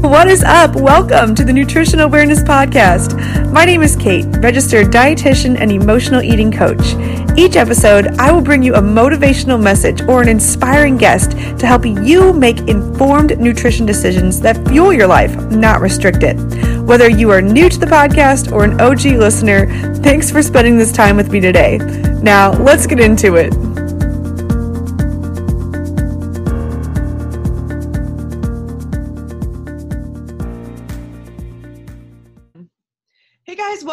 [0.00, 0.76] What is up?
[0.76, 3.52] Welcome to the Nutrition Awareness Podcast.
[3.52, 6.94] My name is Kate, registered dietitian and emotional eating coach.
[7.36, 11.84] Each episode, I will bring you a motivational message or an inspiring guest to help
[11.84, 16.38] you make informed nutrition decisions that fuel your life, not restrict it.
[16.80, 20.92] Whether you are new to the podcast or an OG listener, thanks for spending this
[20.92, 21.76] time with me today.
[22.22, 23.52] Now, let's get into it.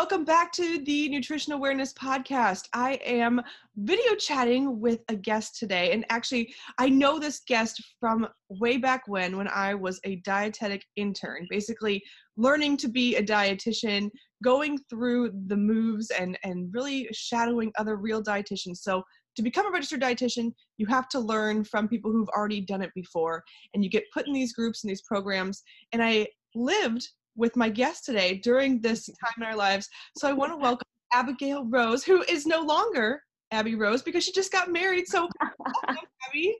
[0.09, 2.69] Welcome back to the Nutrition Awareness Podcast.
[2.71, 3.41] I am
[3.75, 9.01] video chatting with a guest today, and actually, I know this guest from way back
[9.07, 12.01] when, when I was a dietetic intern, basically
[12.37, 14.09] learning to be a dietitian,
[14.41, 18.77] going through the moves, and and really shadowing other real dietitians.
[18.77, 19.03] So
[19.35, 22.91] to become a registered dietitian, you have to learn from people who've already done it
[22.95, 25.63] before, and you get put in these groups and these programs.
[25.91, 29.87] And I lived with my guest today during this time in our lives.
[30.17, 33.21] So I want to welcome Abigail Rose, who is no longer
[33.51, 35.07] Abby Rose because she just got married.
[35.07, 36.57] So, welcome, Abby.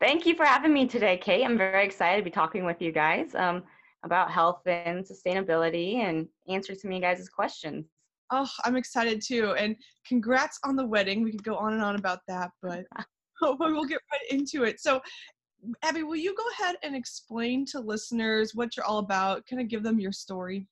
[0.00, 1.44] Thank you for having me today, Kate.
[1.44, 3.62] I'm very excited to be talking with you guys um,
[4.04, 7.86] about health and sustainability and answering some of you guys' questions.
[8.30, 9.54] Oh, I'm excited too.
[9.58, 11.22] And congrats on the wedding.
[11.22, 12.84] We could go on and on about that, but
[13.40, 14.80] hopefully we'll get right into it.
[14.80, 15.00] So,
[15.82, 19.46] Abby, will you go ahead and explain to listeners what you're all about?
[19.46, 20.66] Kind of give them your story.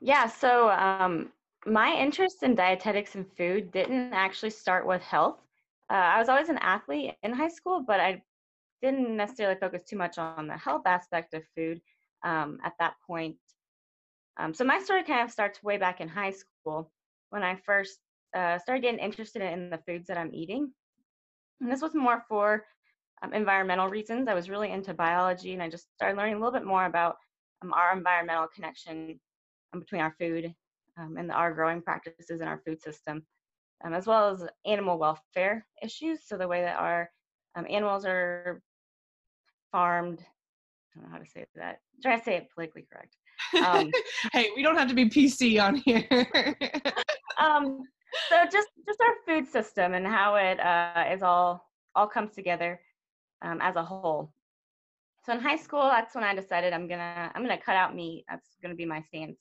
[0.00, 1.32] Yeah, so um,
[1.66, 5.38] my interest in dietetics and food didn't actually start with health.
[5.90, 8.22] Uh, I was always an athlete in high school, but I
[8.82, 11.80] didn't necessarily focus too much on the health aspect of food
[12.24, 13.36] um, at that point.
[14.38, 16.90] Um, so my story kind of starts way back in high school
[17.30, 17.98] when I first
[18.36, 20.72] uh, started getting interested in the foods that I'm eating.
[21.60, 22.64] And this was more for
[23.24, 24.28] um, environmental reasons.
[24.28, 27.16] I was really into biology and I just started learning a little bit more about
[27.62, 29.18] um, our environmental connection
[29.72, 30.54] um, between our food
[30.98, 33.24] um, and our growing practices in our food system,
[33.84, 36.20] um, as well as animal welfare issues.
[36.26, 37.10] So, the way that our
[37.56, 38.60] um, animals are
[39.72, 41.80] farmed, I don't know how to say that.
[41.96, 43.16] I'm trying to say it politically correct.
[44.32, 46.06] hey, we don't have to be PC on here.
[48.28, 52.80] so just just our food system and how it uh, is all all comes together
[53.44, 54.32] um, as a whole.
[55.24, 58.24] So in high school, that's when I decided I'm gonna I'm gonna cut out meat.
[58.28, 59.38] That's gonna be my stance.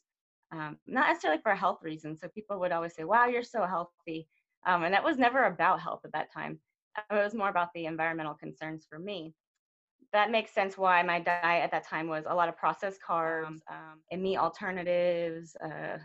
[0.51, 2.21] Um, not necessarily for health reasons.
[2.21, 4.27] So people would always say, "Wow, you're so healthy,"
[4.65, 6.59] um, and that was never about health at that time.
[7.11, 9.33] It was more about the environmental concerns for me.
[10.13, 13.59] That makes sense why my diet at that time was a lot of processed carbs
[13.69, 15.97] um, and meat alternatives, uh,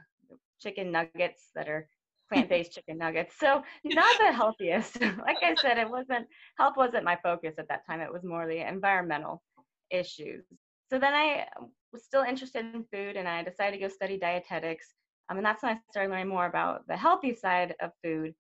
[0.61, 1.89] chicken nuggets that are
[2.29, 3.35] plant-based chicken nuggets.
[3.39, 5.01] So not the healthiest.
[5.01, 6.27] like I said, it wasn't
[6.59, 8.01] health wasn't my focus at that time.
[8.01, 9.43] It was more the environmental
[9.91, 10.45] issues.
[10.91, 11.47] So then I
[11.93, 14.95] was still interested in food and I decided to go study dietetics.
[15.31, 18.35] Um, and that's when I started learning more about the healthy side of food,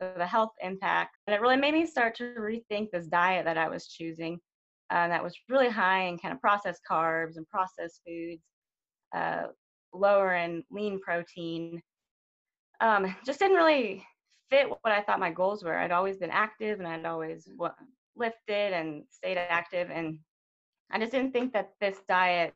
[0.00, 1.16] the health impact.
[1.26, 4.40] And it really made me start to rethink this diet that I was choosing
[4.92, 8.42] uh, that was really high in kind of processed carbs and processed foods,
[9.16, 9.44] uh,
[9.94, 11.80] lower in lean protein,
[12.82, 14.04] um, just didn't really
[14.50, 15.78] fit what I thought my goals were.
[15.78, 17.48] I'd always been active and I'd always
[18.16, 20.18] lifted and stayed active, and
[20.90, 22.52] I just didn't think that this diet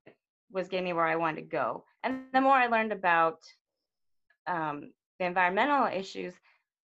[0.53, 1.85] was getting me where I wanted to go.
[2.03, 3.39] And the more I learned about
[4.47, 6.35] um, the environmental issues,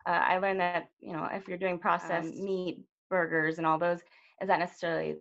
[0.06, 3.78] uh, I learned that you know if you're doing processed um, meat, burgers, and all
[3.78, 4.00] those,
[4.40, 5.16] is that necessarily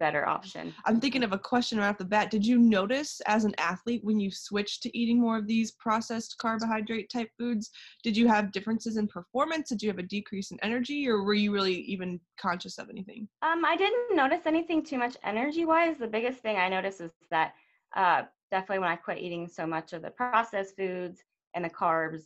[0.00, 0.74] better option.
[0.86, 2.30] I'm thinking of a question right off the bat.
[2.30, 6.36] Did you notice as an athlete when you switched to eating more of these processed
[6.38, 7.70] carbohydrate type foods,
[8.02, 9.68] did you have differences in performance?
[9.68, 13.28] Did you have a decrease in energy or were you really even conscious of anything?
[13.42, 15.98] Um, I didn't notice anything too much energy wise.
[15.98, 17.52] The biggest thing I noticed is that
[17.94, 21.22] uh, definitely when I quit eating so much of the processed foods
[21.54, 22.22] and the carbs,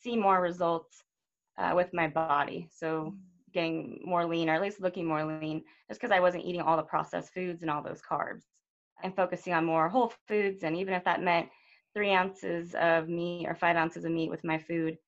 [0.00, 1.02] see more results
[1.58, 2.68] uh, with my body.
[2.72, 3.16] So mm
[3.56, 6.76] getting more lean or at least looking more lean just because I wasn't eating all
[6.76, 8.42] the processed foods and all those carbs
[9.02, 10.62] and focusing on more whole foods.
[10.62, 11.48] And even if that meant
[11.94, 14.98] three ounces of meat or five ounces of meat with my food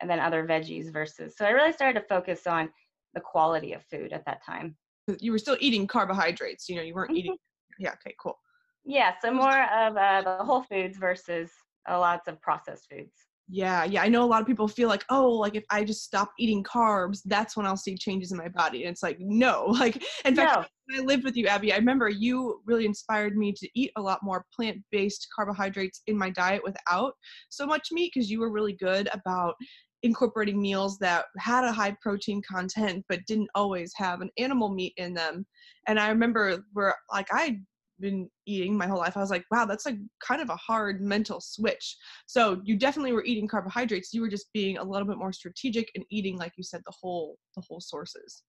[0.00, 1.36] and then other veggies versus.
[1.36, 2.70] So I really started to focus on
[3.14, 4.76] the quality of food at that time.
[5.20, 7.32] You were still eating carbohydrates, you know, you weren't eating.
[7.32, 7.84] Mm-hmm.
[7.84, 8.38] Yeah, okay, cool.
[8.84, 11.50] Yeah, so more of uh, the whole foods versus
[11.88, 13.27] uh, lots of processed foods.
[13.50, 14.02] Yeah, yeah.
[14.02, 16.62] I know a lot of people feel like, oh, like if I just stop eating
[16.62, 18.84] carbs, that's when I'll see changes in my body.
[18.84, 19.66] And it's like, no.
[19.78, 20.66] Like, in fact, no.
[20.86, 24.02] when I lived with you, Abby, I remember you really inspired me to eat a
[24.02, 27.14] lot more plant based carbohydrates in my diet without
[27.48, 29.54] so much meat because you were really good about
[30.02, 34.92] incorporating meals that had a high protein content but didn't always have an animal meat
[34.96, 35.46] in them.
[35.86, 37.60] And I remember where like I
[38.00, 41.00] been eating my whole life i was like wow that's like kind of a hard
[41.00, 41.96] mental switch
[42.26, 45.90] so you definitely were eating carbohydrates you were just being a little bit more strategic
[45.94, 48.42] and eating like you said the whole the whole sources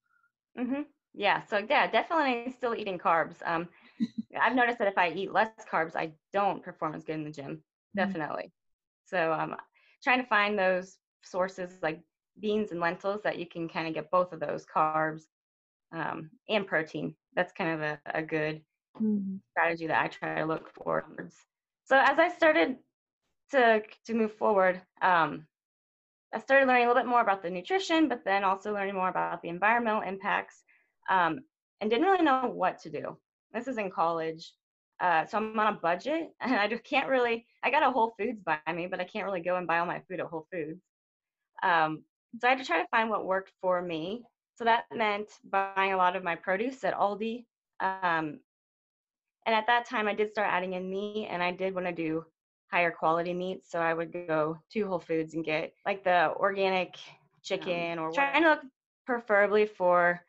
[0.57, 0.81] mm-hmm.
[1.13, 3.67] yeah so yeah definitely still eating carbs um
[4.41, 7.31] i've noticed that if i eat less carbs i don't perform as good in the
[7.31, 7.51] gym
[7.97, 8.05] mm-hmm.
[8.05, 9.15] definitely mm-hmm.
[9.15, 9.55] so um
[10.03, 12.01] trying to find those sources like
[12.39, 15.23] beans and lentils that you can kind of get both of those carbs
[15.91, 18.61] um, and protein that's kind of a, a good
[19.01, 19.35] mm-hmm.
[19.51, 21.05] strategy that I try to look for.
[21.85, 22.77] So as I started
[23.51, 25.45] to to move forward, um,
[26.33, 29.09] I started learning a little bit more about the nutrition, but then also learning more
[29.09, 30.63] about the environmental impacts,
[31.09, 31.39] um,
[31.81, 33.17] and didn't really know what to do.
[33.51, 34.53] This is in college,
[34.99, 37.45] uh, so I'm on a budget, and I just can't really.
[37.63, 39.85] I got a Whole Foods by me, but I can't really go and buy all
[39.85, 40.81] my food at Whole Foods.
[41.63, 42.03] Um,
[42.39, 44.23] so I had to try to find what worked for me.
[44.55, 47.45] So that meant buying a lot of my produce at Aldi,
[47.79, 48.39] um,
[49.49, 51.91] and at that time, I did start adding in meat, and I did want to
[51.91, 52.23] do
[52.71, 53.63] higher quality meat.
[53.67, 56.97] So I would go to Whole Foods and get like the organic
[57.41, 58.59] chicken or trying to look
[59.07, 60.23] preferably for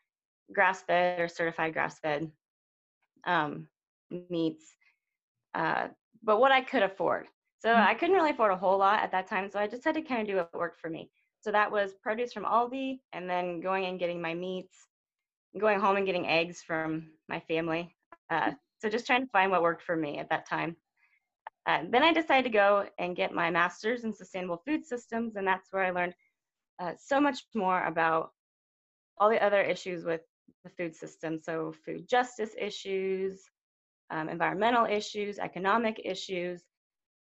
[0.51, 2.31] grass fed or certified grass fed
[3.27, 3.67] um,
[4.31, 4.65] meats,
[5.53, 5.89] uh,
[6.23, 7.27] but what I could afford.
[7.59, 7.89] So mm-hmm.
[7.89, 9.51] I couldn't really afford a whole lot at that time.
[9.51, 11.11] So I just had to kind of do what worked for me.
[11.41, 14.87] So that was produce from Aldi and then going and getting my meats,
[15.59, 17.95] going home and getting eggs from my family.
[18.31, 20.75] Uh, so just trying to find what worked for me at that time.
[21.67, 25.45] Uh, then I decided to go and get my master's in sustainable food systems, and
[25.45, 26.15] that's where I learned
[26.79, 28.31] uh, so much more about
[29.19, 30.21] all the other issues with
[30.63, 31.39] the food system.
[31.39, 33.43] So, food justice issues,
[34.09, 36.63] um, environmental issues, economic issues,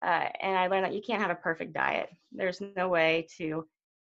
[0.06, 2.10] uh, and I learned that you can't have a perfect diet.
[2.34, 3.66] There's no way to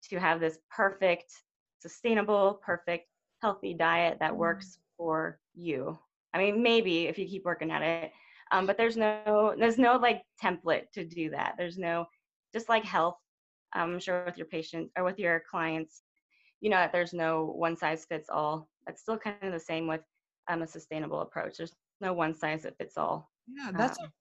[0.09, 1.31] to have this perfect,
[1.79, 3.07] sustainable, perfect,
[3.41, 5.97] healthy diet that works for you
[6.37, 8.11] I mean, maybe if you keep working at it,
[8.51, 11.55] um, but there's no there's no like template to do that.
[11.57, 12.05] There's no
[12.53, 13.17] just like health.
[13.73, 16.03] I'm sure with your patients or with your clients,
[16.61, 18.69] you know that there's no one size fits all.
[18.85, 20.01] That's still kind of the same with
[20.47, 21.57] um, a sustainable approach.
[21.57, 23.29] There's no one size that fits all.
[23.47, 24.11] Yeah, that's um,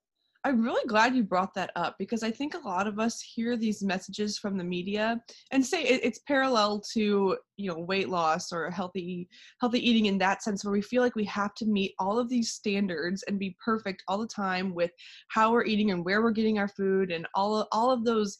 [0.46, 3.56] I'm really glad you brought that up because I think a lot of us hear
[3.56, 5.20] these messages from the media
[5.50, 9.28] and say it, it's parallel to you know weight loss or healthy
[9.60, 12.28] healthy eating in that sense where we feel like we have to meet all of
[12.28, 14.93] these standards and be perfect all the time with
[15.31, 18.38] how we're eating and where we're getting our food and all all of those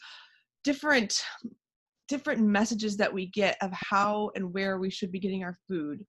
[0.63, 1.21] different
[2.07, 6.07] different messages that we get of how and where we should be getting our food.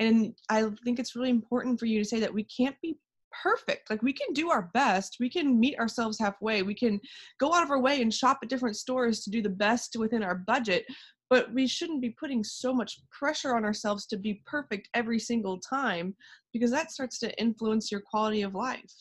[0.00, 2.98] And i think it's really important for you to say that we can't be
[3.42, 3.90] perfect.
[3.90, 5.16] Like we can do our best.
[5.20, 6.62] We can meet ourselves halfway.
[6.62, 7.00] We can
[7.38, 10.22] go out of our way and shop at different stores to do the best within
[10.22, 10.86] our budget.
[11.28, 15.58] But we shouldn't be putting so much pressure on ourselves to be perfect every single
[15.58, 16.14] time
[16.52, 18.92] because that starts to influence your quality of life.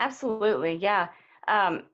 [0.00, 1.08] Absolutely, yeah.
[1.46, 1.84] Um,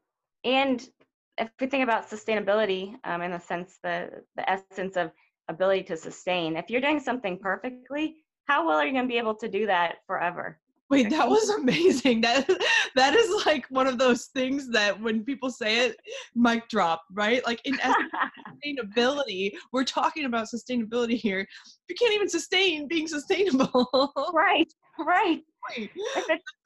[0.44, 0.88] and
[1.36, 5.10] if we think about sustainability um, in the sense the the essence of
[5.48, 9.18] ability to sustain, if you're doing something perfectly, how well are you going to be
[9.18, 10.58] able to do that forever?
[10.90, 12.20] Wait, that was amazing.
[12.30, 12.48] That
[12.96, 15.96] that is like one of those things that when people say it,
[16.34, 17.44] mic drop, right?
[17.46, 17.78] Like in
[18.64, 21.46] sustainability, we're talking about sustainability here.
[21.88, 23.88] You can't even sustain being sustainable.
[24.32, 25.42] Right, right.
[25.76, 25.90] If,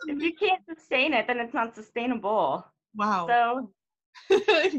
[0.06, 2.64] if you can't sustain it, then it's not sustainable.
[2.94, 3.26] Wow.
[3.26, 3.70] So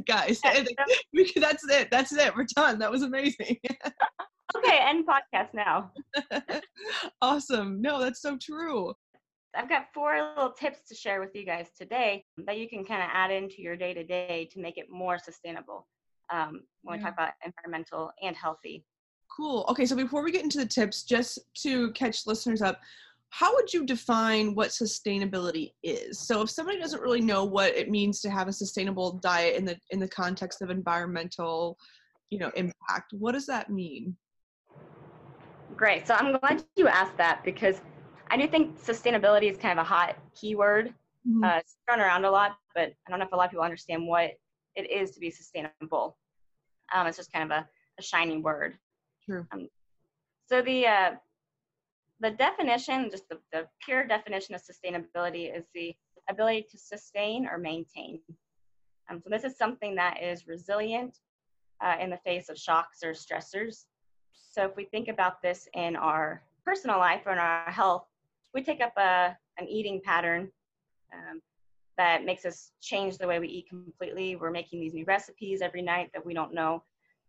[0.05, 1.89] guys, that's it.
[1.91, 2.35] That's it.
[2.35, 2.79] We're done.
[2.79, 3.57] That was amazing.
[4.57, 5.91] okay, end podcast now.
[7.21, 7.81] awesome.
[7.81, 8.93] No, that's so true.
[9.55, 13.01] I've got four little tips to share with you guys today that you can kind
[13.01, 15.87] of add into your day to day to make it more sustainable
[16.31, 17.05] um, when yeah.
[17.05, 18.83] we talk about environmental and healthy.
[19.35, 19.65] Cool.
[19.69, 22.79] Okay, so before we get into the tips, just to catch listeners up,
[23.29, 26.19] how would you define what sustainability is?
[26.19, 29.65] So if somebody doesn't really know what it means to have a sustainable diet in
[29.65, 31.77] the in the context of environmental,
[32.29, 34.15] you know, impact, what does that mean?
[35.75, 36.07] Great.
[36.07, 37.81] So I'm glad you asked that because
[38.35, 40.93] I do think sustainability is kind of a hot keyword.
[41.25, 41.41] Mm-hmm.
[41.41, 43.63] Uh, it's thrown around a lot, but I don't know if a lot of people
[43.63, 44.31] understand what
[44.75, 46.17] it is to be sustainable.
[46.93, 47.65] Um, it's just kind of a,
[47.97, 48.77] a shiny word.
[49.23, 49.47] True.
[49.53, 49.69] Um,
[50.49, 51.11] so the uh,
[52.19, 55.95] the definition, just the, the pure definition of sustainability, is the
[56.29, 58.19] ability to sustain or maintain.
[59.09, 61.19] Um, so this is something that is resilient
[61.81, 63.85] uh, in the face of shocks or stressors.
[64.33, 68.07] So if we think about this in our personal life or in our health,
[68.55, 70.49] we take up a, an eating pattern
[71.13, 71.41] um,
[71.97, 74.35] that makes us change the way we eat completely.
[74.35, 76.81] We're making these new recipes every night that we don't know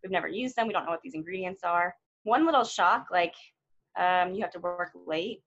[0.03, 1.95] we've never used them, we don't know what these ingredients are.
[2.23, 3.35] One little shock, like
[3.99, 5.43] um, you have to work late,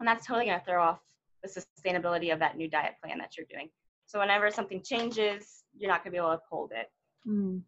[0.00, 1.00] and that's totally going to throw off
[1.42, 3.68] the sustainability of that new diet plan that you're doing.
[4.06, 6.90] So whenever something changes, you're not going to be able to uphold it.
[7.28, 7.62] Mm.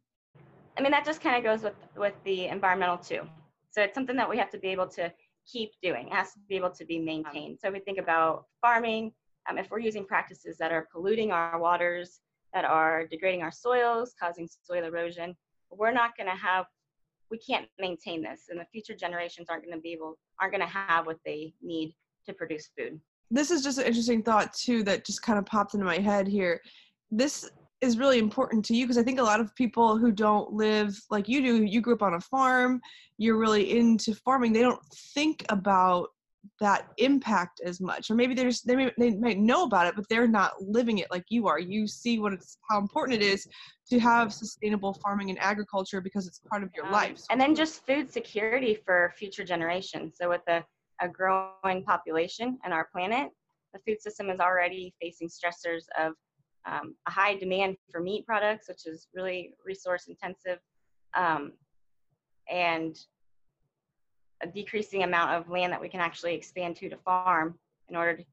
[0.77, 3.23] I mean, that just kind of goes with with the environmental too.
[3.71, 5.13] So it's something that we have to be able to
[5.51, 6.09] keep doing.
[6.09, 7.59] It has to be able to be maintained.
[7.61, 9.13] So we think about farming.
[9.49, 12.21] Um, if we're using practices that are polluting our waters,
[12.53, 15.37] that are degrading our soils, causing soil erosion,
[15.71, 16.67] we're not going to have.
[17.31, 20.67] We can't maintain this, and the future generations aren't going to be able, aren't going
[20.67, 21.95] to have what they need
[22.27, 23.01] to produce food.
[23.31, 26.29] This is just an interesting thought too that just kind of popped into my head
[26.29, 26.61] here.
[27.11, 30.53] This is really important to you because I think a lot of people who don't
[30.53, 32.81] live like you do, you grew up on a farm,
[33.19, 34.83] you're really into farming, they don't
[35.15, 36.09] think about
[36.61, 38.11] that impact as much.
[38.11, 40.99] Or maybe they're just they, may, they might know about it but they're not living
[40.99, 41.59] it like you are.
[41.59, 43.47] You see what it's how important it is
[43.91, 47.21] to have sustainable farming and agriculture because it's part of your um, life.
[47.31, 50.17] And then just food security for future generations.
[50.21, 50.65] So with a,
[51.01, 53.31] a growing population and our planet
[53.77, 56.15] the food system is already facing stressors of
[56.67, 60.59] um, a high demand for meat products, which is really resource intensive,
[61.15, 61.53] um,
[62.51, 62.99] and
[64.43, 67.59] a decreasing amount of land that we can actually expand to to farm
[67.89, 68.25] in order to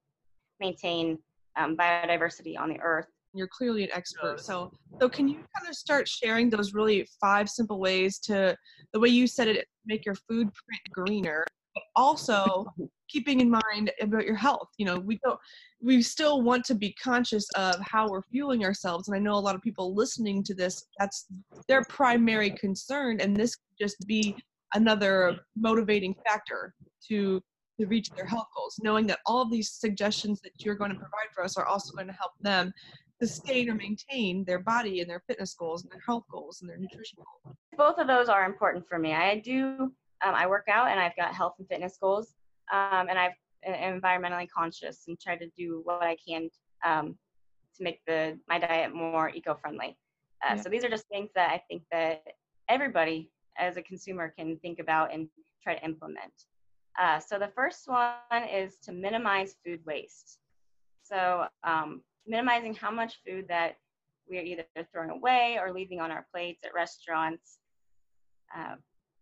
[0.59, 1.17] maintain
[1.55, 3.07] um, biodiversity on the earth.
[3.33, 4.39] You're clearly an expert.
[4.39, 8.55] So, so can you kind of start sharing those really five simple ways to
[8.91, 12.67] the way you said it, make your food print greener, but also
[13.13, 15.39] keeping in mind about your health you know we don't
[15.82, 19.46] we still want to be conscious of how we're fueling ourselves and i know a
[19.48, 21.27] lot of people listening to this that's
[21.67, 24.36] their primary concern and this could just be
[24.74, 26.74] another motivating factor
[27.08, 27.39] to
[27.79, 30.98] to reach their health goals knowing that all of these suggestions that you're going to
[30.98, 32.74] provide for us are also going to help them
[33.22, 36.77] sustain or maintain their body and their fitness goals and their health goals and their
[36.77, 37.55] nutrition goals.
[37.77, 39.13] Both of those are important for me.
[39.13, 39.93] I do
[40.24, 42.36] um, i work out and i've got health and fitness goals
[42.72, 43.34] um, and I've
[43.65, 46.50] am environmentally conscious and try to do what I can
[46.86, 47.17] um,
[47.77, 49.98] to make the my diet more eco-friendly.
[50.43, 50.62] Uh, yeah.
[50.62, 52.24] So these are just things that I think that
[52.70, 55.27] everybody as a consumer can think about and
[55.63, 56.34] try to implement.
[57.00, 60.39] Uh, so the first one is to minimize food waste.
[61.03, 63.77] So um, minimizing how much food that
[64.29, 67.60] we are either throwing away or leaving on our plates at restaurants.
[68.55, 68.75] Uh,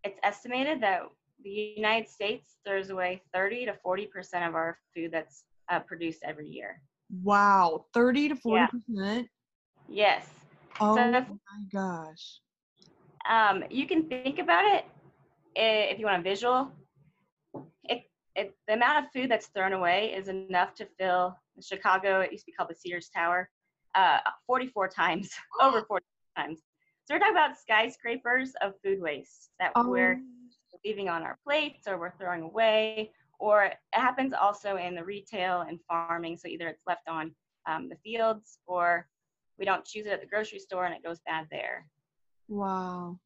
[0.04, 1.04] it's estimated that
[1.44, 6.24] the United States throws away 30 to 40 percent of our food that's uh, produced
[6.24, 6.82] every year.
[7.24, 9.30] Wow, 30 to 40 percent.
[9.88, 10.14] Yeah.
[10.18, 10.28] Yes.
[10.80, 11.26] Oh so my
[11.72, 12.40] gosh.
[13.30, 14.86] Um, you can think about it
[15.56, 16.72] if you want a visual.
[17.84, 18.04] It,
[18.36, 22.22] it, the amount of food that's thrown away is enough to fill Chicago.
[22.22, 23.50] It used to be called the Sears Tower,
[23.96, 25.30] uh, 44 times,
[25.62, 26.06] over 40
[26.38, 26.62] times.
[27.06, 29.90] So we're talking about skyscrapers of food waste that oh.
[29.90, 30.22] we're
[30.86, 35.62] leaving on our plates or we're throwing away, or it happens also in the retail
[35.62, 36.38] and farming.
[36.38, 37.32] So either it's left on
[37.68, 39.08] um, the fields or
[39.58, 41.88] we don't choose it at the grocery store and it goes bad there.
[42.48, 43.20] Wow.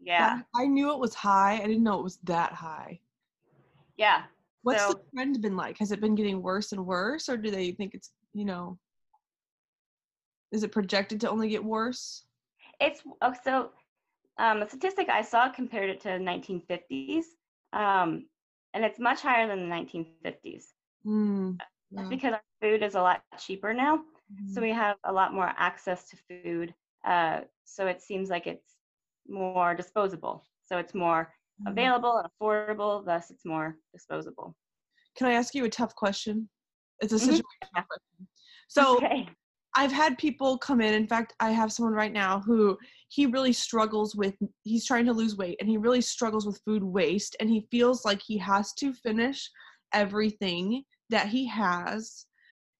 [0.00, 0.40] Yeah.
[0.54, 1.54] I knew it was high.
[1.62, 3.00] I didn't know it was that high.
[3.96, 4.24] Yeah.
[4.62, 5.78] What's so, the trend been like?
[5.78, 8.78] Has it been getting worse and worse, or do they think it's, you know,
[10.52, 12.24] is it projected to only get worse?
[12.80, 13.72] It's oh, so
[14.38, 17.24] um, a statistic I saw compared it to 1950s,
[17.72, 18.26] um,
[18.72, 20.64] and it's much higher than the 1950s.
[21.06, 21.64] Mm, yeah.
[21.92, 24.52] That's because our food is a lot cheaper now, mm-hmm.
[24.52, 26.74] so we have a lot more access to food.
[27.06, 28.74] Uh, so it seems like it's
[29.28, 30.44] more disposable.
[30.64, 31.72] So it's more mm-hmm.
[31.72, 34.56] available and affordable, thus it's more disposable.
[35.16, 36.48] Can I ask you a tough question?
[37.00, 37.44] It's a situation
[37.76, 38.24] mm-hmm.
[38.68, 39.28] So okay.
[39.76, 40.94] I've had people come in.
[40.94, 42.78] In fact, I have someone right now who
[43.14, 46.82] he really struggles with, he's trying to lose weight and he really struggles with food
[46.82, 47.36] waste.
[47.38, 49.48] And he feels like he has to finish
[49.92, 52.26] everything that he has.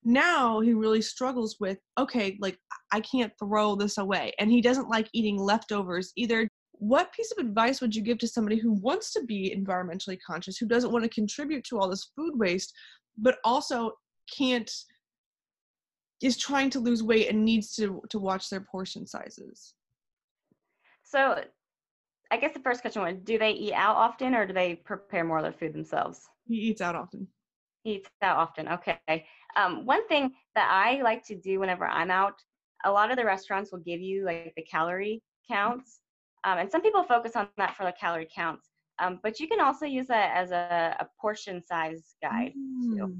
[0.02, 2.58] Now he really struggles with, okay, like
[2.92, 4.32] I can't throw this away.
[4.40, 6.48] And he doesn't like eating leftovers either.
[6.72, 10.56] What piece of advice would you give to somebody who wants to be environmentally conscious,
[10.56, 12.74] who doesn't want to contribute to all this food waste,
[13.16, 13.92] but also
[14.36, 14.70] can't?
[16.22, 19.74] is trying to lose weight and needs to to watch their portion sizes
[21.04, 21.42] so
[22.30, 25.24] i guess the first question was do they eat out often or do they prepare
[25.24, 26.20] more of their food themselves?
[26.46, 27.28] He eats out often.
[27.84, 29.26] He eats out often okay.
[29.56, 32.34] Um, one thing that i like to do whenever i'm out
[32.84, 36.00] a lot of the restaurants will give you like the calorie counts.
[36.44, 38.68] Um, and some people focus on that for the calorie counts.
[39.00, 42.96] Um, but you can also use that as a, a portion size guide mm.
[42.96, 43.16] too.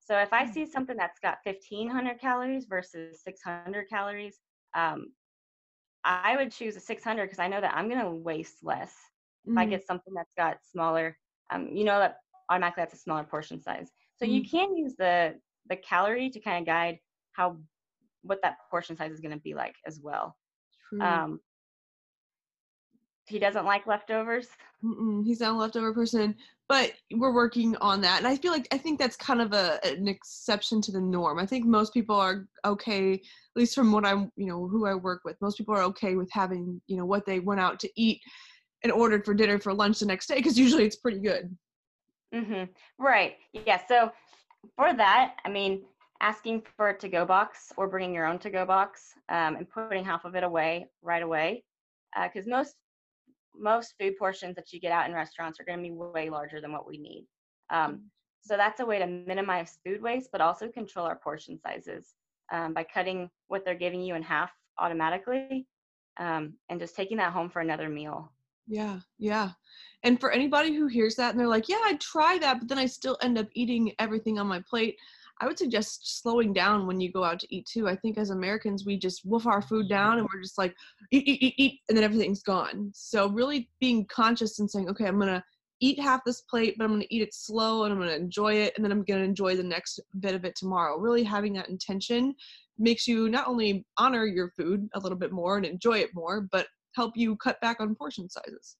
[0.00, 4.38] So if I see something that's got 1500 calories versus 600 calories,
[4.74, 5.12] um,
[6.04, 8.94] I would choose a 600 because I know that I'm going to waste less
[9.46, 9.70] if I Mhm.
[9.70, 11.18] get something that's got smaller.
[11.50, 12.16] Um, you know that
[12.50, 13.90] automatically that's a smaller portion size.
[14.16, 14.50] So you Mhm.
[14.50, 16.98] can use the the calorie to kind of guide
[17.32, 17.58] how
[18.22, 20.36] what that portion size is going to be like as well.
[20.88, 21.00] True.
[21.00, 21.40] Um,
[23.26, 24.48] he doesn't like leftovers.
[24.84, 26.36] Mm-mm, he's not a leftover person,
[26.72, 28.16] but we're working on that.
[28.16, 31.38] And I feel like I think that's kind of a an exception to the norm.
[31.38, 33.20] I think most people are okay, at
[33.54, 35.36] least from what I'm, you know, who I work with.
[35.42, 38.22] Most people are okay with having, you know, what they went out to eat
[38.82, 41.54] and ordered for dinner for lunch the next day because usually it's pretty good.
[42.32, 42.64] hmm
[42.98, 43.34] Right.
[43.52, 43.80] Yeah.
[43.86, 44.10] So
[44.74, 45.82] for that, I mean,
[46.22, 50.24] asking for a to-go box or bringing your own to-go box um, and putting half
[50.24, 51.64] of it away right away,
[52.18, 52.76] because most
[53.58, 56.60] most food portions that you get out in restaurants are going to be way larger
[56.60, 57.26] than what we need.
[57.70, 58.02] Um,
[58.42, 62.14] so that's a way to minimize food waste, but also control our portion sizes
[62.52, 65.66] um, by cutting what they're giving you in half automatically
[66.18, 68.32] um, and just taking that home for another meal.
[68.66, 69.50] Yeah, yeah.
[70.02, 72.78] And for anybody who hears that and they're like, yeah, I'd try that, but then
[72.78, 74.96] I still end up eating everything on my plate.
[75.42, 77.88] I would suggest slowing down when you go out to eat too.
[77.88, 80.72] I think as Americans, we just wolf our food down and we're just like,
[81.10, 82.92] eat, eat, eat, eat, and then everything's gone.
[82.94, 85.42] So really being conscious and saying, okay, I'm going to
[85.80, 88.14] eat half this plate, but I'm going to eat it slow and I'm going to
[88.14, 88.72] enjoy it.
[88.76, 90.96] And then I'm going to enjoy the next bit of it tomorrow.
[90.96, 92.36] Really having that intention
[92.78, 96.42] makes you not only honor your food a little bit more and enjoy it more,
[96.52, 98.76] but help you cut back on portion sizes.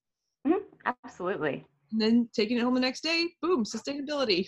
[0.47, 1.65] Mhm, Absolutely.
[1.93, 4.47] And then taking it home the next day, boom, sustainability.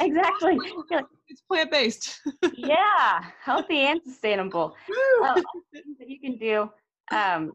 [0.00, 0.58] Exactly.
[1.28, 2.20] It's plant based.
[2.56, 4.74] yeah, healthy and sustainable.
[5.20, 5.42] Well,
[5.72, 6.70] that you can do
[7.10, 7.52] um,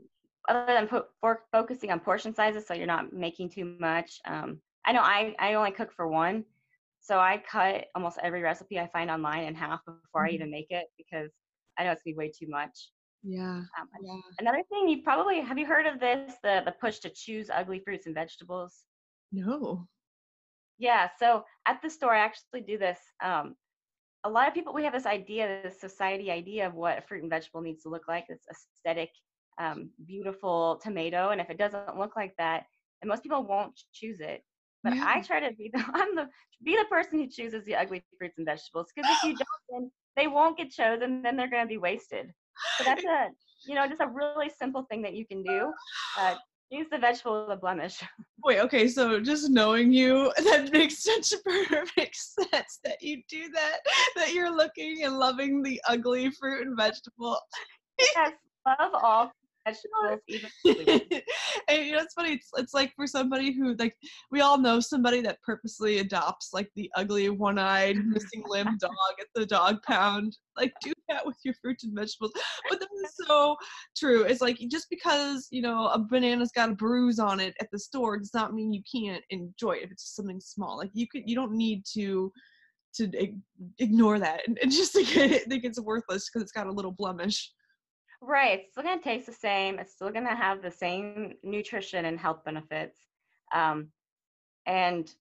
[0.49, 4.19] other than put, for focusing on portion sizes so you're not making too much.
[4.25, 6.43] Um, I know I, I only cook for one,
[6.99, 10.33] so I cut almost every recipe I find online in half before I Mhm.
[10.35, 11.31] even make it because
[11.77, 12.91] I know it's gonna be way too much.
[13.23, 13.61] yeah.
[13.79, 14.19] Um, Yeah.
[14.39, 17.79] another thing you probably have you heard of this the the push to choose ugly
[17.79, 18.88] fruits and vegetables?
[19.31, 19.87] No.
[20.77, 22.97] Yeah, so at the store, I actually do this.
[23.23, 23.55] Um,
[24.23, 27.21] a lot of people, we have this idea, this society idea of what a fruit
[27.21, 29.09] and vegetable needs to look like, this aesthetic,
[29.59, 31.29] um, beautiful tomato.
[31.29, 32.63] And if it doesn't look like that,
[33.01, 34.41] then most people won't choose it.
[34.83, 36.29] But I try to be the, I'm the,
[36.63, 38.87] be the person who chooses the ugly fruits and vegetables.
[38.95, 39.47] Because if you don't,
[39.81, 42.31] then they won't get chosen, then they're going to be wasted.
[42.77, 43.27] So that's a,
[43.65, 45.71] you know, just a really simple thing that you can do.
[46.17, 46.35] Uh,
[46.71, 48.01] use the vegetable with a blemish.
[48.43, 52.15] Wait, okay, so just knowing you, that makes such perfect
[52.51, 53.77] sense that you do that,
[54.15, 57.39] that you're looking and loving the ugly fruit and vegetable.
[58.15, 58.33] yes,
[58.65, 59.31] love all
[59.69, 60.49] vegetables, even
[61.67, 63.95] and you know it's funny it's, it's like for somebody who like
[64.31, 69.27] we all know somebody that purposely adopts like the ugly one-eyed missing limb dog at
[69.35, 70.35] the dog pound.
[70.57, 72.33] Like do that with your fruits and vegetables.
[72.69, 73.55] But that is so
[73.95, 77.69] true it's like just because you know a banana's got a bruise on it at
[77.71, 80.77] the store does not mean you can't enjoy it if it's just something small.
[80.77, 82.31] Like you could you don't need to
[82.95, 83.11] to
[83.77, 86.91] ignore that and, and just think, it, think it's worthless because it's got a little
[86.91, 87.51] blemish
[88.21, 88.59] Right.
[88.59, 89.79] It's still going to taste the same.
[89.79, 92.97] It's still going to have the same nutrition and health benefits.
[93.53, 93.89] Um,
[94.65, 95.11] and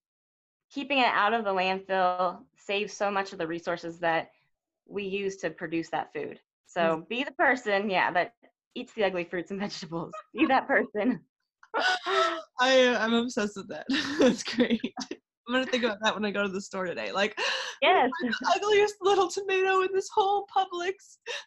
[0.72, 4.30] keeping it out of the landfill saves so much of the resources that
[4.86, 6.40] we use to produce that food.
[6.66, 8.34] So be the person, yeah, that
[8.74, 10.12] eats the ugly fruits and vegetables.
[10.34, 11.20] Be that person.
[11.76, 13.86] I I'm obsessed with that.
[14.18, 14.80] That's great.
[15.48, 17.10] I'm gonna think about that when I go to the store today.
[17.10, 17.38] Like,
[17.82, 18.10] Yes.
[18.20, 20.92] the ugliest little tomato in this whole Publix.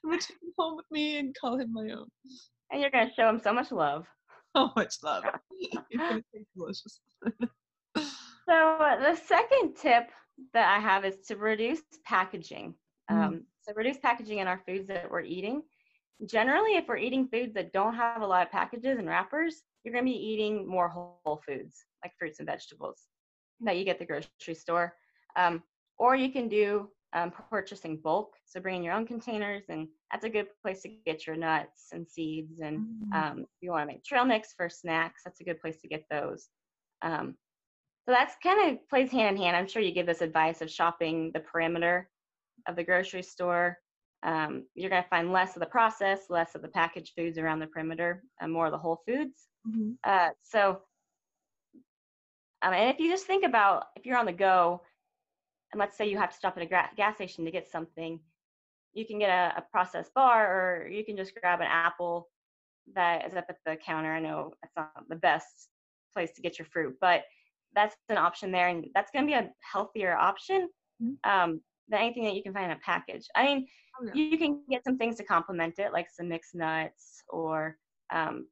[0.03, 2.07] I'm gonna take him home with me and call him my own.
[2.71, 4.05] And you're to show him so much love.
[4.53, 5.23] So much love.
[5.97, 6.21] Gonna
[6.57, 6.99] delicious.
[7.95, 10.09] So uh, the second tip
[10.53, 12.73] that I have is to reduce packaging.
[13.09, 13.15] Mm.
[13.15, 15.61] Um, so reduce packaging in our foods that we're eating.
[16.25, 19.93] Generally, if we're eating foods that don't have a lot of packages and wrappers, you're
[19.93, 23.07] going to be eating more whole foods like fruits and vegetables
[23.61, 24.95] that you get the grocery store.
[25.35, 25.63] Um,
[25.97, 30.25] or you can do um, purchasing bulk, so bring in your own containers, and that's
[30.25, 32.59] a good place to get your nuts and seeds.
[32.59, 33.13] And Mm.
[33.13, 35.87] um, if you want to make trail mix for snacks, that's a good place to
[35.87, 36.49] get those.
[37.01, 37.37] Um,
[38.05, 39.55] so that's kind of plays hand in hand.
[39.55, 42.09] I'm sure you give this advice of shopping the perimeter
[42.67, 43.77] of the grocery store.
[44.23, 47.59] Um, you're going to find less of the processed, less of the packaged foods around
[47.59, 49.47] the perimeter, and more of the whole foods.
[49.67, 49.97] Mhm.
[50.03, 50.81] Uh, so,
[52.61, 54.81] um, and if you just think about if you're on the go,
[55.71, 58.19] and let's say you have to stop at a gra- gas station to get something,
[58.93, 60.45] you can get a, a processed bar,
[60.83, 62.27] or you can just grab an apple
[62.93, 64.11] that is up at the counter.
[64.11, 65.69] I know that's not the best
[66.13, 67.23] place to get your fruit, but
[67.73, 70.69] that's an option there, and that's going to be a healthier option
[71.01, 71.15] Mhm.
[71.23, 73.27] um, than anything that you can find in a package.
[73.35, 73.67] I mean,
[73.99, 74.11] oh, yeah.
[74.13, 77.77] you can get some things to complement it, like some mixed nuts or
[78.11, 78.47] um,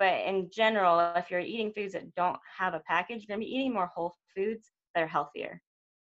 [0.00, 3.54] but in general, if you're eating foods that don't have a package, you're gonna be
[3.54, 5.60] eating more whole foods that are healthier.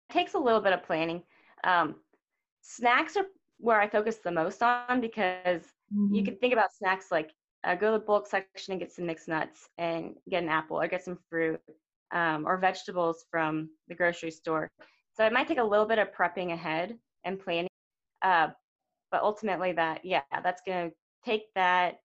[0.08, 1.22] It takes a little bit of planning.
[1.64, 1.96] Um,
[2.62, 3.26] snacks are
[3.58, 5.62] where I focus the most on because
[5.94, 6.14] mm-hmm.
[6.14, 7.30] you can think about snacks like
[7.64, 10.80] uh, go to the bulk section and get some mixed nuts and get an apple
[10.80, 11.60] or get some fruit
[12.12, 14.68] um, or vegetables from the grocery store.
[15.12, 17.68] So it might take a little bit of prepping ahead and planning,
[18.22, 18.48] uh,
[19.10, 21.98] but ultimately that yeah that's going to take that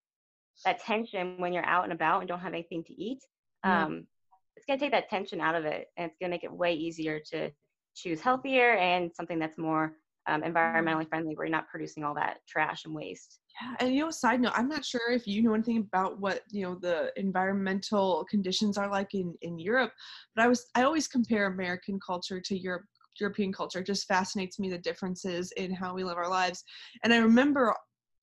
[0.63, 3.19] that tension when you're out and about and don't have anything to eat.
[3.63, 4.07] Um,
[4.55, 6.51] It's going to take that tension out of it, and it's going to make it
[6.51, 7.51] way easier to
[7.95, 10.55] choose healthier and something that's more um, mm-hmm.
[10.55, 13.39] environmentally friendly, where you're not producing all that trash and waste.
[13.61, 16.41] Yeah, and you know, side note, I'm not sure if you know anything about what
[16.51, 19.91] you know the environmental conditions are like in in Europe,
[20.35, 22.85] but I was I always compare American culture to Europe
[23.19, 23.79] European culture.
[23.79, 26.63] It just fascinates me the differences in how we live our lives.
[27.03, 27.73] And I remember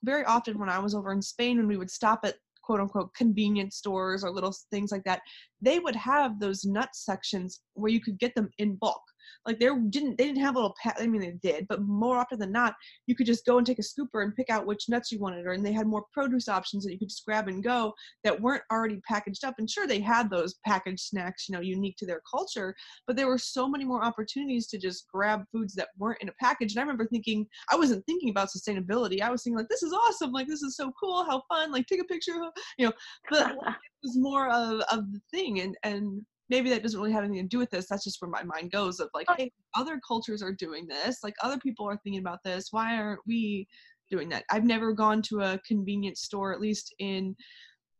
[0.05, 3.15] very often when I was over in Spain, when we would stop at quote unquote
[3.15, 5.21] convenience stores or little things like that,
[5.61, 9.03] they would have those nut sections where you could get them in bulk.
[9.47, 10.97] Like they didn't they didn't have a little pat.
[10.99, 12.75] I mean they did, but more often than not,
[13.07, 15.47] you could just go and take a scooper and pick out which nuts you wanted,
[15.47, 17.93] or and they had more produce options that you could just grab and go
[18.25, 19.55] that weren't already packaged up.
[19.59, 22.75] And sure, they had those packaged snacks, you know, unique to their culture,
[23.07, 26.35] but there were so many more opportunities to just grab foods that weren't in a
[26.41, 26.73] package.
[26.73, 29.21] And I remember thinking, I wasn't thinking about sustainability.
[29.21, 31.87] I was thinking like, this is awesome, like this is so cool, how fun, like
[31.87, 32.35] take a picture,
[32.79, 32.93] you know.
[33.31, 37.25] But it was more of of the thing, and and maybe that doesn't really have
[37.25, 37.87] anything to do with this.
[37.89, 41.23] That's just where my mind goes of like, hey, other cultures are doing this.
[41.23, 42.69] Like other people are thinking about this.
[42.71, 43.67] Why aren't we
[44.11, 44.45] doing that?
[44.51, 47.35] I've never gone to a convenience store, at least in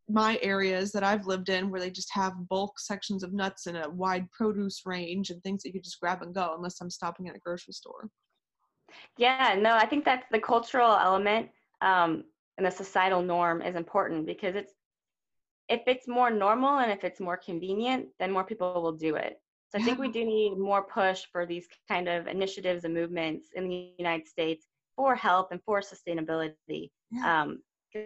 [0.09, 3.77] my areas that I've lived in, where they just have bulk sections of nuts and
[3.79, 6.91] a wide produce range and things that you could just grab and go, unless I'm
[6.91, 8.11] stopping at a grocery store.
[9.17, 11.49] Yeah, no, I think that's the cultural element
[11.81, 12.25] um,
[12.59, 14.75] and the societal norm is important because it's
[15.69, 19.41] if it's more normal and if it's more convenient, then more people will do it.
[19.71, 23.51] So I think we do need more push for these kind of initiatives and movements
[23.55, 26.91] in the United States for health and for sustainability.
[27.11, 27.43] Yeah.
[27.43, 27.63] Um,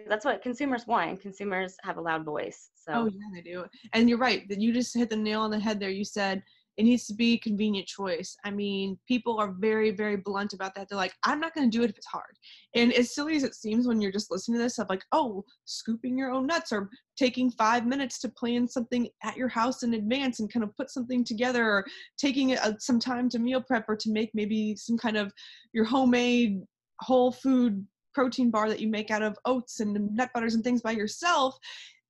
[0.09, 2.71] that's what consumers want, and consumers have a loud voice.
[2.75, 2.91] So.
[2.93, 3.65] Oh yeah, they do.
[3.93, 4.47] And you're right.
[4.49, 5.89] That you just hit the nail on the head there.
[5.89, 6.43] You said
[6.77, 8.37] it needs to be a convenient choice.
[8.45, 10.87] I mean, people are very, very blunt about that.
[10.87, 12.37] They're like, I'm not going to do it if it's hard.
[12.75, 15.43] And as silly as it seems when you're just listening to this, of like, oh,
[15.65, 19.95] scooping your own nuts or taking five minutes to plan something at your house in
[19.95, 21.85] advance and kind of put something together or
[22.17, 25.33] taking a, some time to meal prep or to make maybe some kind of
[25.73, 26.61] your homemade
[27.01, 30.81] whole food protein bar that you make out of oats and nut butters and things
[30.81, 31.55] by yourself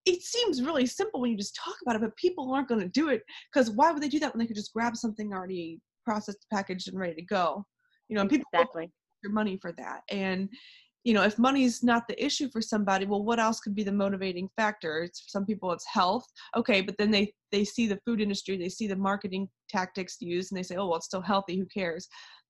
[0.07, 2.87] it seems really simple when you just talk about it, but people aren't going to
[2.87, 5.81] do it because why would they do that when they could just grab something already
[6.05, 7.65] processed, packaged, and ready to go?
[8.07, 8.89] You know, and people exactly
[9.23, 10.01] your money for that.
[10.09, 10.49] And
[11.03, 13.91] you know, if money's not the issue for somebody, well, what else could be the
[13.91, 15.03] motivating factor?
[15.03, 16.25] It's for some people it's health.
[16.55, 20.51] Okay, but then they they see the food industry, they see the marketing tactics used,
[20.51, 21.57] and they say, oh, well, it's still healthy.
[21.57, 22.07] Who cares?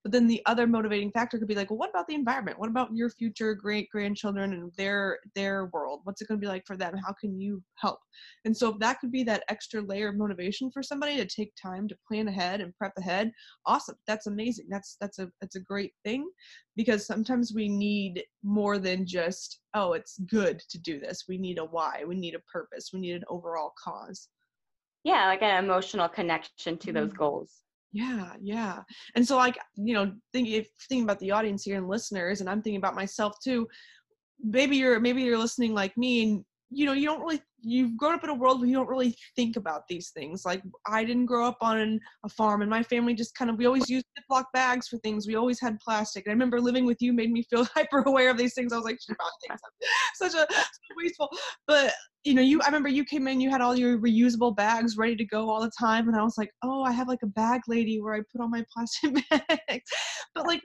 [0.08, 2.58] But then the other motivating factor could be like, well, what about the environment?
[2.58, 6.00] What about your future great grandchildren and their their world?
[6.06, 6.96] What's it going to be like for them?
[7.06, 8.00] How can you help?
[8.46, 11.52] And so if that could be that extra layer of motivation for somebody to take
[11.62, 13.34] time to plan ahead and prep ahead,
[13.66, 13.98] awesome.
[14.08, 14.68] That's amazing.
[14.70, 16.30] That's that's a that's a great thing
[16.78, 21.26] because sometimes we need more than just oh, it's good to do this.
[21.28, 22.06] We need a why.
[22.08, 22.92] We need a purpose.
[22.94, 24.30] We need an overall cause.
[25.04, 27.18] Yeah, like an emotional connection to those mm-hmm.
[27.18, 27.64] goals
[27.98, 28.80] yeah yeah.
[29.16, 32.62] And so like you know thinking thinking about the audience here and listeners and i'm
[32.62, 33.68] thinking about myself too
[34.44, 38.14] maybe you're maybe you're listening like me and you know you don't really you've grown
[38.14, 40.46] up in a world where you don't really think about these things.
[40.46, 43.66] Like i didn't grow up on a farm and my family just kind of we
[43.66, 45.28] always used ziploc bags for things.
[45.28, 46.26] We always had plastic.
[46.26, 48.74] And i remember living with you made me feel hyper aware of these things.
[48.74, 49.00] I was like
[50.16, 50.48] such a
[50.98, 51.30] wasteful
[51.68, 54.98] but you know you i remember you came in you had all your reusable bags
[54.98, 57.28] ready to go all the time and i was like oh i have like a
[57.28, 59.92] bag lady where i put all my plastic bags.
[60.34, 60.62] But like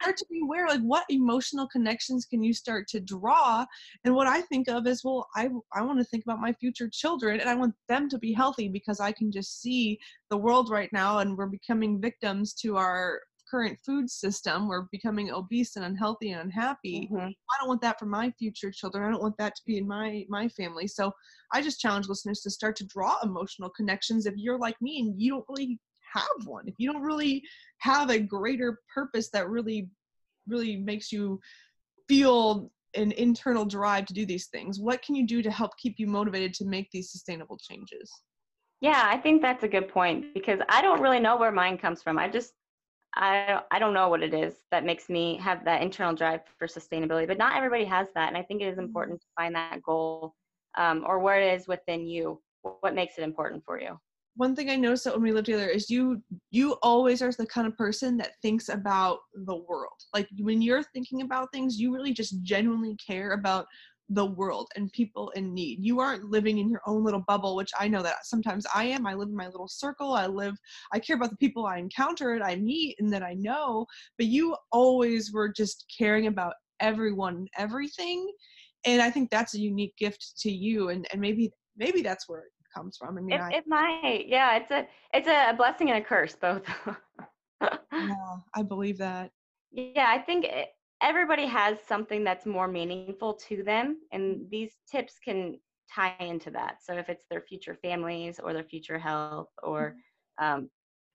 [0.00, 3.64] start to be aware like what emotional connections can you start to draw?
[4.04, 6.88] And what i think of is well i i want to think about my future
[6.88, 9.98] children and i want them to be healthy because i can just see
[10.30, 14.68] the world right now and we're becoming victims to our current food system.
[14.68, 17.08] We're becoming obese and unhealthy and unhappy.
[17.12, 17.28] Mm-hmm.
[17.28, 19.04] i don't want that for my future children.
[19.04, 20.86] I don't want that to be in my my family.
[20.86, 21.12] So
[21.52, 25.20] i just challenge listeners to start to draw emotional connections if you're like me and
[25.20, 25.78] you don't really
[26.16, 27.42] have one if you don't really
[27.78, 29.88] have a greater purpose that really
[30.48, 31.40] really makes you
[32.08, 35.94] feel an internal drive to do these things what can you do to help keep
[35.98, 38.10] you motivated to make these sustainable changes
[38.80, 42.02] yeah i think that's a good point because i don't really know where mine comes
[42.02, 42.52] from i just
[43.14, 46.66] I I don't know what it is that makes me have that internal drive for
[46.66, 48.84] sustainability, but not everybody has that, and I think it is Mm-hmm.
[48.84, 50.34] important to find that goal
[50.76, 53.98] um, or where it is within you, what makes it important for you.
[54.36, 57.46] One thing I noticed that when we lived together is you you always are the
[57.46, 59.98] kind of person that thinks about the world.
[60.14, 63.66] Like when you're thinking about things, you really just genuinely care about
[64.10, 65.78] the world and people in need.
[65.80, 69.06] You aren't living in your own little bubble, which I know that sometimes I am.
[69.06, 70.12] I live in my little circle.
[70.12, 70.54] I live
[70.92, 73.86] I care about the people I encounter and I meet and that I know,
[74.18, 78.30] but you always were just caring about everyone and everything.
[78.84, 82.44] And I think that's a unique gift to you and and maybe maybe that's where
[82.76, 83.18] comes from.
[83.18, 84.56] I mean, It, I, it might, yeah.
[84.56, 86.62] It's a it's a blessing and a curse both.
[87.96, 89.30] yeah, I believe that.
[89.72, 90.68] yeah, I think it,
[91.02, 95.58] everybody has something that's more meaningful to them, and these tips can
[95.94, 96.76] tie into that.
[96.82, 99.96] So if it's their future families or their future health or
[100.38, 100.70] um,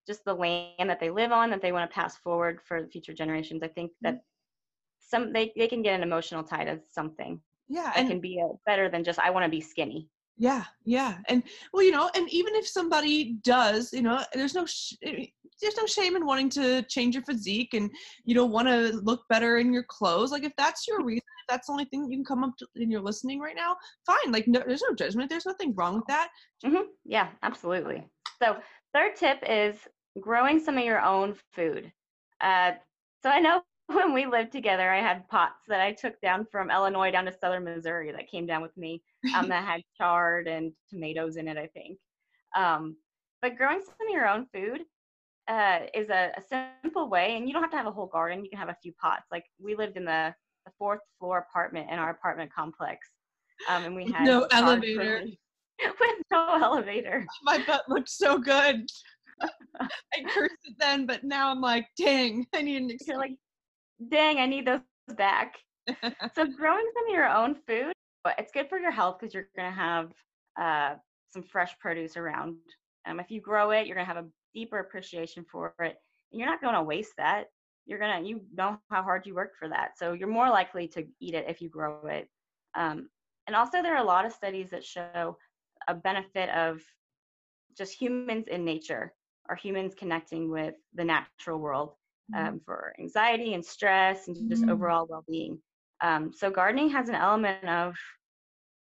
[0.07, 3.13] just the land that they live on that they want to pass forward for future
[3.13, 4.21] generations, I think that
[4.99, 8.53] some they, they can get an emotional tie to something Yeah, and can be uh
[8.65, 10.09] better than just I want to be skinny.
[10.41, 14.65] Yeah, yeah, and well, you know, and even if somebody does, you know, there's no
[14.65, 15.27] sh- eh,
[15.61, 17.91] there's no shame in wanting to change your physique and
[18.25, 20.31] you know want to look better in your clothes.
[20.31, 22.67] Like if that's your reason, if that's the only thing you can come up to,
[22.75, 23.75] and you're listening right now,
[24.07, 24.31] fine.
[24.31, 25.29] Like no, there's no judgment.
[25.29, 26.29] There's nothing wrong with that.
[26.65, 28.09] hmm Yeah, absolutely.
[28.41, 28.57] So,
[28.95, 29.87] third tip is
[30.19, 31.91] growing some of your own food.
[32.41, 32.71] Uh,
[33.21, 36.71] so, I know when we lived together, I had pots that I took down from
[36.71, 39.01] Illinois down to southern Missouri that came down with me
[39.35, 41.97] um, that had chard and tomatoes in it, I think.
[42.55, 42.95] Um,
[43.41, 44.81] but growing some of your own food
[45.47, 48.43] uh, is a, a simple way, and you don't have to have a whole garden.
[48.43, 49.25] You can have a few pots.
[49.31, 50.33] Like we lived in the,
[50.65, 53.07] the fourth floor apartment in our apartment complex,
[53.69, 55.23] um, and we had no elevator.
[55.99, 57.25] with no elevator.
[57.43, 58.87] My butt looked so good.
[59.41, 63.17] I cursed it then, but now I'm like, dang, I need an You're excuse.
[63.17, 63.31] like,
[64.09, 64.81] dang, I need those
[65.15, 65.57] back.
[65.87, 69.49] so growing some of your own food, but it's good for your health because you're
[69.55, 70.11] gonna have
[70.59, 70.95] uh,
[71.33, 72.55] some fresh produce around.
[73.07, 75.95] Um, if you grow it, you're gonna have a deeper appreciation for it,
[76.31, 77.45] and you're not gonna waste that.
[77.85, 81.05] You're gonna, you know how hard you worked for that, so you're more likely to
[81.19, 82.29] eat it if you grow it.
[82.75, 83.09] Um,
[83.47, 85.37] and also, there are a lot of studies that show
[85.87, 86.81] a benefit of
[87.75, 89.13] just humans in nature,
[89.49, 91.93] or humans connecting with the natural world
[92.35, 94.69] um, for anxiety and stress and just Mm.
[94.69, 95.61] overall well-being.
[96.01, 97.95] Um, so gardening has an element of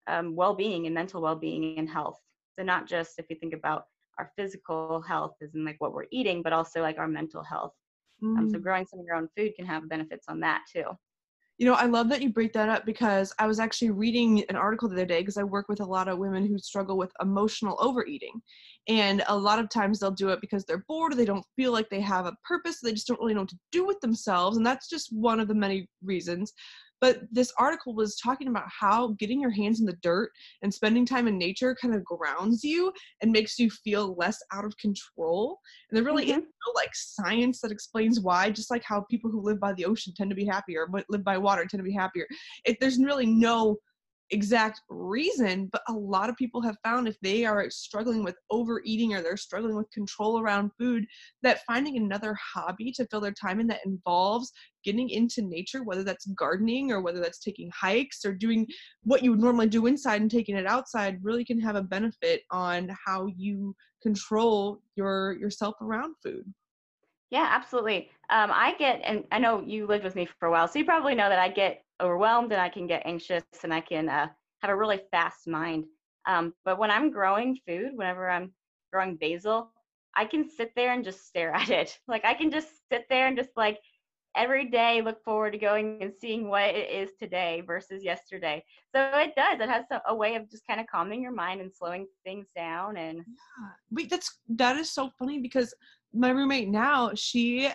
[0.07, 2.19] um, well-being and mental well-being and health.
[2.57, 3.85] So not just if you think about
[4.17, 7.73] our physical health as in like what we're eating, but also like our mental health.
[8.37, 8.59] Um, so Mm.
[8.59, 10.83] growing some of your own food can have benefits on that too.
[11.63, 14.57] You know, I love that you break that up because I was actually reading an
[14.57, 17.13] article the other day because I work with a lot of women who struggle with
[17.21, 18.41] emotional overeating.
[18.89, 21.71] And a lot of times they'll do it because they're bored or they don't feel
[21.71, 22.81] like they have a purpose.
[22.81, 24.57] They just don't really know what to do with themselves.
[24.57, 26.51] And that's just one of the many reasons.
[27.03, 31.05] But this article was talking about how getting your hands in the dirt and spending
[31.05, 35.59] time in nature kind of grounds you and makes you feel less out of control.
[35.89, 36.43] And there really is Mhm.
[36.43, 40.13] no like science that explains why, just like how people who live by the ocean
[40.15, 42.25] tend to be happier, but live by water tend to be happier.
[42.63, 43.79] It, there's really no
[44.33, 49.13] exact reason, but a lot of people have found if they are struggling with overeating
[49.13, 51.05] or they're struggling with control around food,
[51.43, 54.51] that finding another hobby to fill their time in that involves
[54.83, 58.67] getting into nature, whether that's gardening or whether that's taking hikes or doing
[59.03, 62.41] what you would normally do inside and taking it outside, really can have a benefit
[62.51, 66.43] on how you control your yourself around food.
[67.29, 68.11] Yeah, absolutely.
[68.29, 70.85] Um, I get, and I know you lived with me for a while, so you
[70.85, 74.27] probably know that I get overwhelmed and I can get anxious and I can uh,
[74.61, 75.85] have a really fast mind.
[76.27, 78.53] Um, but when I'm growing food, whenever I'm
[78.91, 79.71] growing basil,
[80.15, 81.97] I can sit there and just stare at it.
[82.07, 83.79] Like I can just sit there and just like
[84.35, 88.63] every day look forward to going and seeing what it is today versus yesterday.
[88.95, 89.59] So it does.
[89.59, 92.97] It has a, way of just kind of calming your mind and slowing things down.
[92.97, 93.69] And Yeah.
[93.91, 95.73] Wait, that's that is so funny because
[96.13, 97.69] my roommate now, she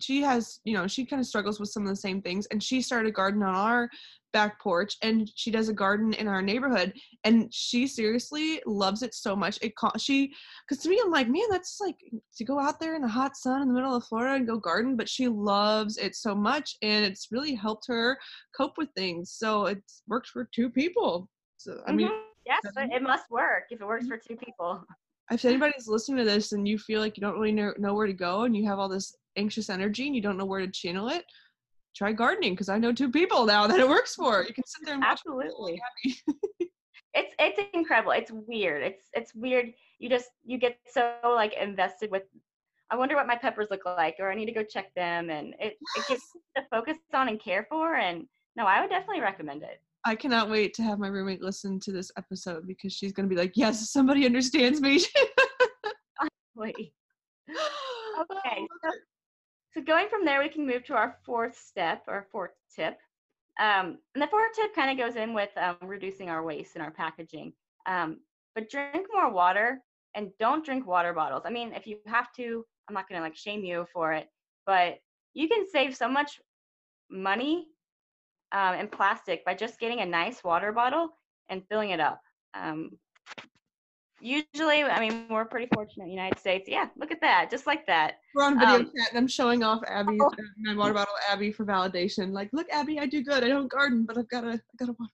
[0.00, 2.62] she has, you know, she kind of struggles with some of the same things and
[2.62, 3.88] she started a garden on our
[4.32, 9.14] back porch and she does a garden in our neighborhood and she seriously loves it
[9.14, 9.58] so much.
[9.62, 10.34] It ca- she
[10.68, 11.96] cuz to me I'm like, man, that's like
[12.36, 14.58] to go out there in the hot sun in the middle of Florida and go
[14.58, 18.18] garden, but she loves it so much and it's really helped her
[18.56, 19.30] cope with things.
[19.30, 21.28] So it's worked for two people.
[21.56, 22.20] So I mean, Mhm.
[22.44, 24.84] yes, it must work if it works for two people.
[25.30, 28.06] If anybody's listening to this and you feel like you don't really know, know where
[28.06, 30.70] to go and you have all this anxious energy and you don't know where to
[30.70, 31.24] channel it,
[31.96, 34.44] try gardening because I know two people now that it works for.
[34.46, 35.80] You can sit there and Absolutely.
[37.16, 42.10] it's it's incredible it's weird it's it's weird you just you get so like invested
[42.10, 42.24] with
[42.90, 45.54] I wonder what my peppers look like, or I need to go check them, and
[45.58, 47.96] it it gets to focus on and care for.
[47.96, 49.80] And no, I would definitely recommend it.
[50.06, 53.36] I cannot wait to have my roommate listen to this episode because she's gonna be
[53.36, 55.00] like, "Yes, somebody understands me."
[56.54, 56.92] Wait.
[58.16, 58.64] Okay.
[58.84, 58.90] So,
[59.72, 62.96] so going from there, we can move to our fourth step or fourth tip.
[63.60, 66.82] Um, and the fourth tip kind of goes in with um, reducing our waste in
[66.82, 67.52] our packaging.
[67.86, 68.20] Um,
[68.54, 69.80] but drink more water
[70.14, 71.42] and don't drink water bottles.
[71.44, 74.28] I mean, if you have to, I'm not going to like shame you for it,
[74.64, 74.98] but
[75.34, 76.40] you can save so much
[77.10, 77.66] money
[78.54, 81.10] um, in plastic by just getting a nice water bottle
[81.50, 82.20] and filling it up.
[82.54, 82.92] Um,
[84.20, 86.68] usually, I mean, we're pretty fortunate in the United States.
[86.68, 88.14] Yeah, look at that, just like that.
[88.34, 90.30] We're on video um, chat and I'm showing off Abby, oh.
[90.62, 92.32] my water bottle, Abby, for validation.
[92.32, 93.42] Like, look, Abby, I do good.
[93.42, 95.12] I don't garden, but I've got a, I got a water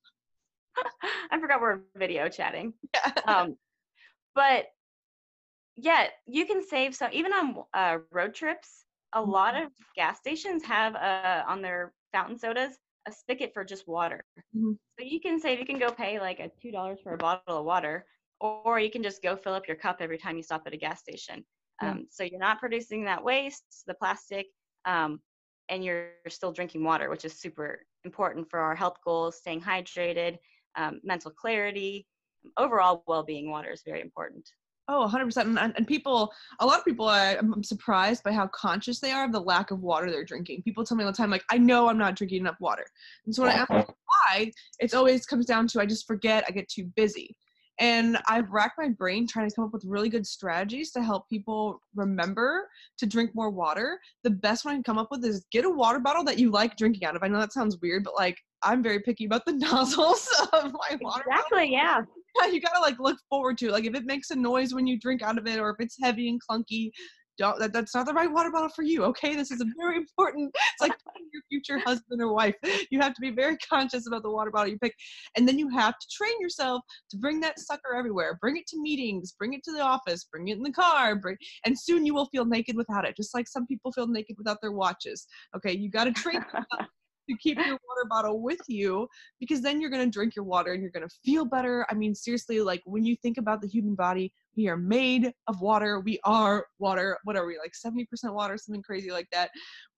[1.31, 2.75] I forgot we're video chatting.
[2.95, 3.13] Yeah.
[3.27, 3.57] Um,
[4.35, 4.67] but
[5.77, 8.85] yeah, you can save some even on uh, road trips.
[9.15, 9.67] A lot mm-hmm.
[9.67, 14.25] of gas stations have uh, on their fountain sodas a spigot for just water.
[14.57, 14.73] Mm-hmm.
[14.99, 15.59] So you can save.
[15.59, 18.07] You can go pay like a two dollars for a bottle of water,
[18.41, 20.77] or you can just go fill up your cup every time you stop at a
[20.77, 21.45] gas station.
[21.83, 24.49] Um, so you're not producing that waste, the plastic,
[24.85, 25.19] um,
[25.71, 30.37] and you're still drinking water, which is super important for our health goals, staying hydrated,
[30.77, 32.07] um, mental clarity,
[32.59, 33.51] overall well-being.
[33.51, 34.47] Water is very important.
[34.93, 35.37] Oh, 100%.
[35.37, 39.25] And, and people, a lot of people, I, I'm surprised by how conscious they are
[39.25, 40.63] of the lack of water they're drinking.
[40.63, 42.85] People tell me all the time, like, I know I'm not drinking enough water.
[43.25, 43.85] And so when I ask uh-huh.
[43.87, 44.51] why,
[44.81, 47.37] it always comes down to I just forget, I get too busy.
[47.79, 51.29] And I've racked my brain trying to come up with really good strategies to help
[51.29, 54.01] people remember to drink more water.
[54.25, 56.51] The best one I can come up with is get a water bottle that you
[56.51, 57.23] like drinking out of.
[57.23, 60.99] I know that sounds weird, but like I'm very picky about the nozzles of my
[61.01, 61.01] water.
[61.01, 61.23] Bottle.
[61.29, 61.73] Exactly, bottle.
[61.73, 62.03] yeah.
[62.51, 63.73] You gotta like look forward to it.
[63.73, 65.97] Like if it makes a noise when you drink out of it, or if it's
[66.03, 66.91] heavy and clunky,
[67.39, 69.35] don't that, that's not the right water bottle for you okay?
[69.35, 70.93] This is a very important it's like
[71.33, 72.55] your future husband or wife.
[72.91, 74.95] You have to be very conscious about the water bottle you pick
[75.37, 78.39] and then you have to train yourself to bring that sucker everywhere.
[78.41, 81.37] Bring it to meetings bring it to the office bring it in the car bring
[81.65, 84.59] and soon you will feel naked without it just like some people feel naked without
[84.61, 85.73] their watches okay?
[85.73, 86.45] You got to train
[87.29, 90.73] to keep your water bottle with you because then you're going to drink your water
[90.73, 91.87] and you're going to feel better.
[91.91, 95.61] I mean, seriously, like when you think about the human body, we are made of
[95.61, 96.01] water.
[96.01, 97.19] We are water.
[97.25, 99.51] What are we, like 70% water, something crazy like that?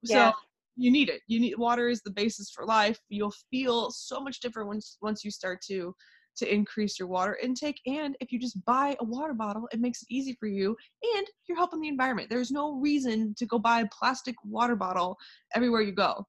[0.03, 0.31] Yeah.
[0.31, 0.37] So
[0.77, 1.21] you need it.
[1.27, 2.99] You need water is the basis for life.
[3.09, 5.95] You'll feel so much different once once you start to
[6.37, 7.81] to increase your water intake.
[7.87, 10.77] And if you just buy a water bottle, it makes it easy for you
[11.15, 12.31] and you're helping the environment.
[12.31, 15.17] There's no reason to go buy a plastic water bottle
[15.55, 16.27] everywhere you go.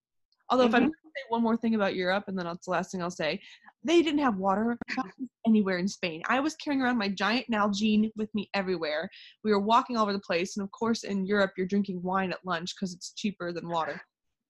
[0.53, 0.75] Although, mm-hmm.
[0.75, 2.91] if I'm going to say one more thing about Europe, and then that's the last
[2.91, 3.41] thing I'll say,
[3.83, 4.77] they didn't have water
[5.47, 6.21] anywhere in Spain.
[6.29, 9.09] I was carrying around my giant Nalgene with me everywhere.
[9.43, 12.31] We were walking all over the place, and of course, in Europe, you're drinking wine
[12.31, 13.99] at lunch because it's cheaper than water.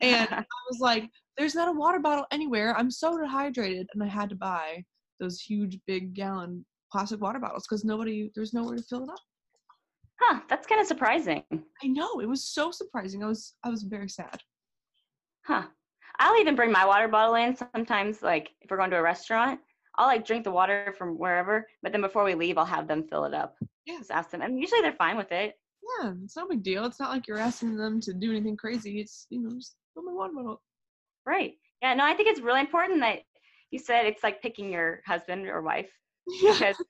[0.02, 2.76] And I was like, "There's not a water bottle anywhere.
[2.78, 4.84] I'm so dehydrated," and I had to buy
[5.22, 9.20] those huge, big gallon plastic water bottles because nobody, there's nowhere to fill it up.
[10.20, 10.42] Huh?
[10.50, 11.44] That's kind of surprising.
[11.50, 13.24] I know it was so surprising.
[13.24, 14.42] I was, I was very sad.
[15.46, 15.64] Huh?
[16.20, 19.60] I'll even bring my water bottle in sometimes, like if we're going to a restaurant.
[19.98, 23.04] I'll like drink the water from wherever, but then before we leave, I'll have them
[23.04, 23.56] fill it up.
[23.86, 23.98] Yeah.
[24.00, 24.42] Just ask them.
[24.42, 25.56] And usually they're fine with it.
[26.02, 26.86] Yeah, it's no big deal.
[26.86, 29.02] It's not like you're asking them to do anything crazy.
[29.02, 30.62] It's, you know, just fill my water bottle.
[31.26, 31.56] Right.
[31.82, 33.20] Yeah, no, I think it's really important that
[33.72, 35.90] you said it's like picking your husband or wife.
[36.42, 36.54] Yeah.
[36.54, 36.84] Because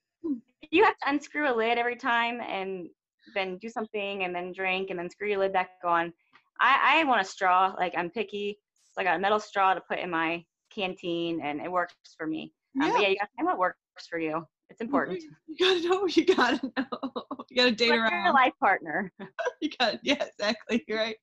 [0.69, 2.87] you have to unscrew a lid every time and
[3.33, 6.13] then do something and then drink and then screw your lid back on.
[6.59, 7.73] I, I want a straw.
[7.77, 8.59] Like I'm picky.
[8.93, 12.27] So I got a metal straw to put in my canteen, and it works for
[12.27, 12.53] me.
[12.81, 12.99] Um, yeah.
[13.01, 13.77] yeah, you got to find what works
[14.09, 14.45] for you.
[14.69, 15.21] It's important.
[15.47, 16.07] You gotta know.
[16.07, 17.11] You gotta know.
[17.49, 18.23] You gotta date like around.
[18.23, 19.11] Your life partner.
[19.61, 20.83] you got yeah, exactly.
[20.87, 21.15] You're right.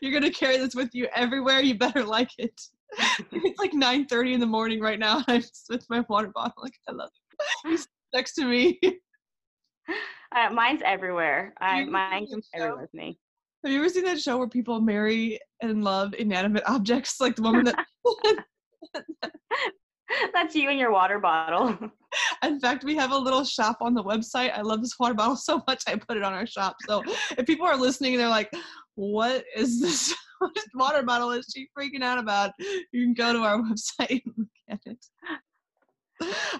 [0.00, 1.60] You're gonna carry this with you everywhere.
[1.60, 2.58] You better like it.
[3.32, 5.22] it's like 9:30 in the morning right now.
[5.26, 6.62] I'm just with my water bottle.
[6.62, 7.10] Like I love
[7.64, 7.86] it.
[8.14, 8.80] Next to me.
[10.34, 11.54] Uh, mine's everywhere.
[11.60, 13.18] I, mine comes everywhere with me.
[13.66, 17.42] Have you ever seen that show where people marry and love inanimate objects, like the
[17.42, 17.84] woman that?
[20.32, 21.76] That's you and your water bottle.
[22.44, 24.56] In fact, we have a little shop on the website.
[24.56, 26.76] I love this water bottle so much, I put it on our shop.
[26.86, 27.02] So
[27.36, 28.52] if people are listening and they're like,
[28.94, 30.14] "What is this
[30.76, 31.32] water bottle?
[31.32, 35.04] Is she freaking out about?" You can go to our website and look at it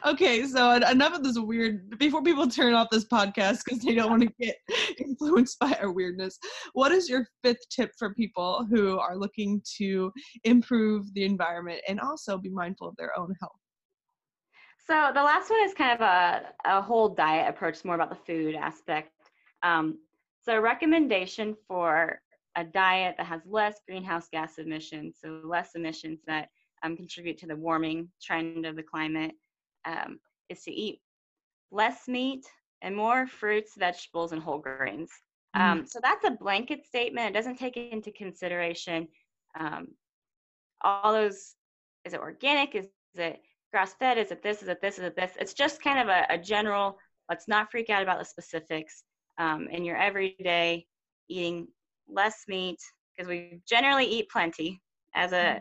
[0.07, 1.99] okay, so enough of this weird.
[1.99, 4.57] Before people turn off this podcast because they don't want to get
[4.99, 6.39] influenced by our weirdness,
[6.73, 10.13] what is your fifth tip for people who are looking to
[10.45, 13.59] improve the environment and also be mindful of their own health?
[14.87, 18.17] So the last one is kind of a, a whole diet approach, more about the
[18.27, 19.11] food aspect.
[19.63, 19.99] Um,
[20.43, 22.21] So, a recommendation for
[22.57, 26.51] a diet that has less greenhouse gas emissions, so less emissions that
[26.83, 29.33] um, contribute to the warming trend of the climate,
[29.87, 30.19] um,
[30.49, 31.01] is to eat
[31.71, 32.45] less meat
[32.83, 35.11] and more fruits, vegetables, and whole grains.
[35.57, 35.61] Mm.
[35.61, 37.29] Um, so that's a blanket statement.
[37.31, 39.09] It doesn't take into consideration
[39.59, 39.89] um,
[40.83, 41.55] all those.
[42.05, 42.75] Is it organic?
[42.75, 43.41] Is, is it
[43.73, 44.19] grass fed?
[44.19, 44.63] Is it this?
[44.63, 44.99] Is it this?
[44.99, 45.33] Is it this?
[45.41, 46.99] It's just kind of a, a general.
[47.29, 49.03] Let's not freak out about the specifics.
[49.39, 50.87] Um, in your everyday
[51.29, 51.69] eating
[52.09, 52.79] less meat
[53.15, 54.81] because we generally eat plenty
[55.15, 55.61] as a mm.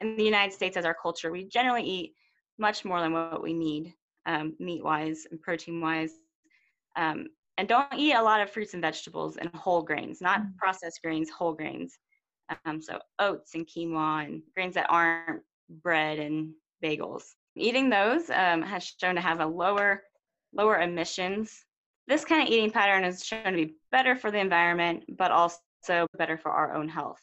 [0.00, 1.30] in the United States as our culture.
[1.30, 2.14] We generally eat
[2.60, 3.94] much more than what we need
[4.26, 6.12] um, meat wise and protein wise.
[6.96, 10.56] Um, and don't eat a lot of fruits and vegetables and whole grains, not mm.
[10.56, 11.98] processed grains, whole grains.
[12.64, 15.42] Um, so oats and quinoa and grains that aren't
[15.82, 16.52] bread and
[16.82, 17.22] bagels.
[17.56, 20.02] Eating those um, has shown to have a lower
[20.52, 21.64] lower emissions.
[22.08, 26.06] This kind of eating pattern is shown to be better for the environment, but also
[26.18, 27.20] better for our own health.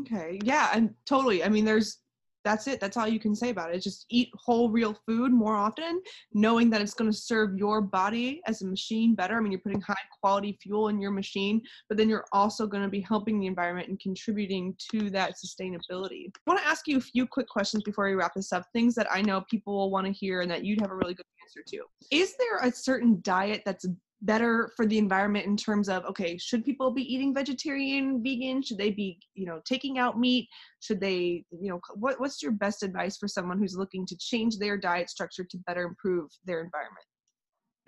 [0.00, 0.40] Okay.
[0.42, 1.44] Yeah, and totally.
[1.44, 1.98] I mean, there's
[2.44, 2.80] that's it.
[2.80, 3.80] That's all you can say about it.
[3.80, 6.00] Just eat whole, real food more often,
[6.32, 9.36] knowing that it's going to serve your body as a machine better.
[9.36, 12.82] I mean, you're putting high quality fuel in your machine, but then you're also going
[12.82, 16.26] to be helping the environment and contributing to that sustainability.
[16.28, 18.64] I want to ask you a few quick questions before we wrap this up.
[18.72, 21.14] Things that I know people will want to hear and that you'd have a really
[21.14, 21.84] good answer to.
[22.10, 23.86] Is there a certain diet that's
[24.22, 28.62] better for the environment in terms of okay should people be eating vegetarian vegan?
[28.62, 30.48] Should they be you know taking out meat?
[30.80, 34.58] Should they you know what, what's your best advice for someone who's looking to change
[34.58, 37.04] their diet structure to better improve their environment?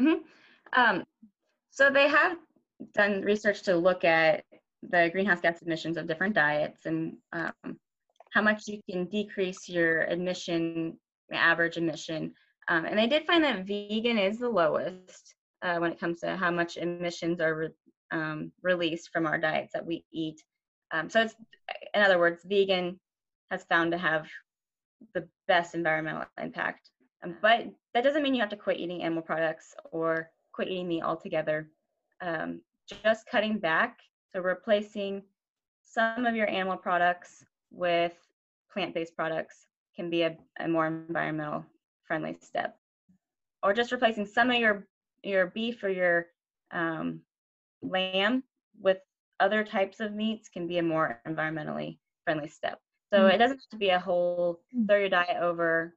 [0.01, 0.81] Mm-hmm.
[0.81, 1.05] um,
[1.71, 2.39] so they have
[2.95, 4.45] done research to look at
[4.83, 7.77] the greenhouse gas emissions of different diets and um,
[8.33, 10.97] how much you can decrease your emission
[11.33, 12.33] average emission.
[12.69, 16.37] Um, and they did find that vegan is the lowest uh, when it comes to
[16.37, 17.69] how much emissions are re-
[18.13, 20.43] um, released from our diets that we eat.
[20.93, 21.35] Um, so it's,
[21.95, 22.99] in other words, vegan
[23.51, 24.29] has found to have
[25.15, 26.91] the best environmental impact.
[27.23, 30.89] Um, but that doesn't mean you have to quit eating animal products or quit eating
[30.89, 31.69] meat altogether.
[32.21, 33.99] Um, just cutting back,
[34.33, 35.23] so replacing
[35.83, 38.15] some of your animal products with
[38.73, 41.65] plant-based products can be a, a more environmental
[42.05, 42.77] friendly step.
[43.63, 44.87] Or just replacing some of your
[45.23, 46.27] your beef or your
[46.73, 47.21] um,
[47.83, 48.43] lamb
[48.81, 48.99] with
[49.41, 52.79] other types of meats can be a more environmentally friendly step.
[53.13, 53.35] So mm-hmm.
[53.35, 54.87] it doesn't have to be a whole mm.
[54.87, 55.97] throw your diet over.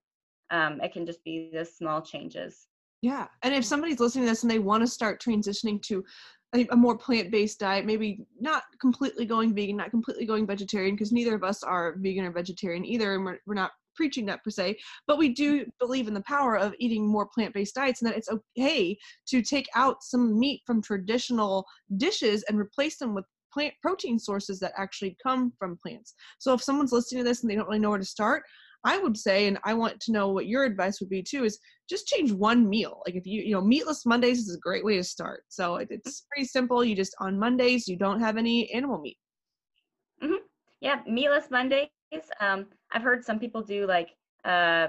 [0.50, 2.68] Um, it can just be the small changes.
[3.02, 6.04] Yeah, and if somebody's listening to this and they want to start transitioning to
[6.56, 11.12] a, a more plant-based diet, maybe not completely going vegan, not completely going vegetarian, because
[11.12, 14.50] neither of us are vegan or vegetarian either, and we're, we're not preaching that per
[14.50, 14.78] se,
[15.08, 18.18] but we do believe in the power of eating more plant based diets and that
[18.18, 21.66] it's okay to take out some meat from traditional
[21.98, 26.16] dishes and replace them with plant protein sources that actually come from plants.
[26.40, 28.44] So if someone's listening to this and they don't really know where to start,
[28.86, 31.60] I would say, and I want to know what your advice would be too, is
[31.90, 33.02] just change one meal.
[33.06, 35.44] Like if you, you know, meatless Mondays is a great way to start.
[35.48, 36.84] So it's pretty simple.
[36.84, 39.18] You just on Mondays you don't have any animal meat.
[40.22, 40.44] Mm-hmm.
[40.82, 41.88] Yeah, meatless Mondays.
[42.40, 44.10] Um, I've heard some people do like,
[44.46, 44.88] uh,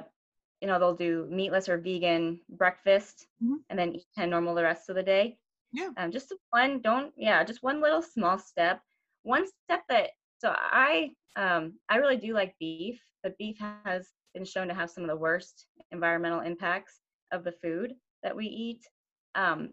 [0.60, 3.56] you know, they'll do meatless or vegan breakfast mm-hmm.
[3.68, 5.36] and then eat kind of normal the rest of the day.
[5.72, 5.90] Yeah.
[5.96, 8.80] Um, just one, don't, yeah, just one little small step.
[9.24, 14.44] One step that, so I, um, I really do like beef, but beef has been
[14.44, 17.00] shown to have some of the worst environmental impacts
[17.32, 18.86] of the food that we eat.
[19.34, 19.70] Um,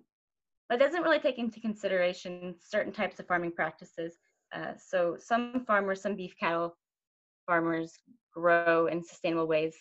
[0.70, 4.16] but doesn't really take into consideration certain types of farming practices.
[4.54, 6.76] Uh, so some farmers, some beef cattle
[7.46, 8.00] farmers
[8.34, 9.76] grow in sustainable ways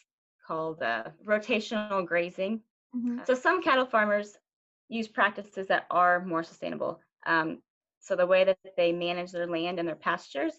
[0.47, 2.61] called uh, rotational grazing.
[2.95, 3.19] Mm-hmm.
[3.27, 4.37] So some cattle farmers
[4.89, 7.01] use practices that are more sustainable.
[7.27, 7.59] Um,
[8.01, 10.55] so the way that they manage their land and their pastures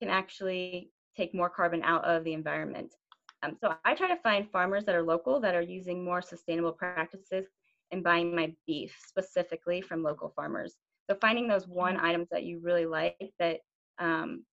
[0.00, 2.94] can actually take more carbon out of the environment.
[3.42, 6.72] Um, so I try to find farmers that are local that are using more sustainable
[6.72, 7.46] practices
[7.92, 10.74] and buying my beef specifically from local farmers.
[11.08, 12.06] So finding those one mm-hmm.
[12.06, 13.60] items that you really like that
[13.98, 14.44] um,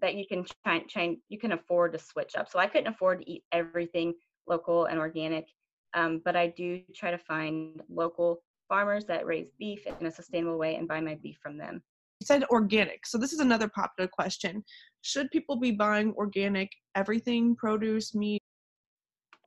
[0.00, 2.48] that you can try, try you can afford to switch up.
[2.48, 4.14] So I couldn't afford to eat everything
[4.46, 5.46] local and organic,
[5.94, 10.58] um, but I do try to find local farmers that raise beef in a sustainable
[10.58, 11.82] way and buy my beef from them.
[12.20, 13.06] You said organic.
[13.06, 14.64] So this is another popular question.
[15.02, 18.42] Should people be buying organic everything, produce, meat?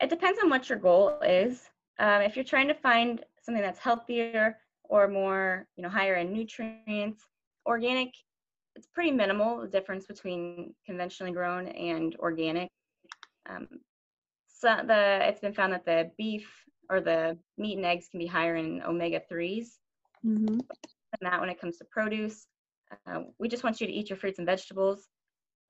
[0.02, 1.70] It depends on what your goal is.
[2.00, 6.34] Um, if you're trying to find something that's healthier or more, you know, higher in
[6.34, 7.24] nutrients,
[7.66, 8.14] organic
[8.76, 12.70] it's pretty minimal the difference between conventionally grown and organic.
[13.50, 13.68] Um,
[14.48, 16.48] so the it's been found that the beef
[16.90, 19.68] or the meat and eggs can be higher in omega 3s.
[20.26, 20.46] Mm-hmm.
[20.46, 20.62] than
[21.22, 22.46] that when it comes to produce.
[23.08, 25.08] Uh, we just want you to eat your fruits and vegetables.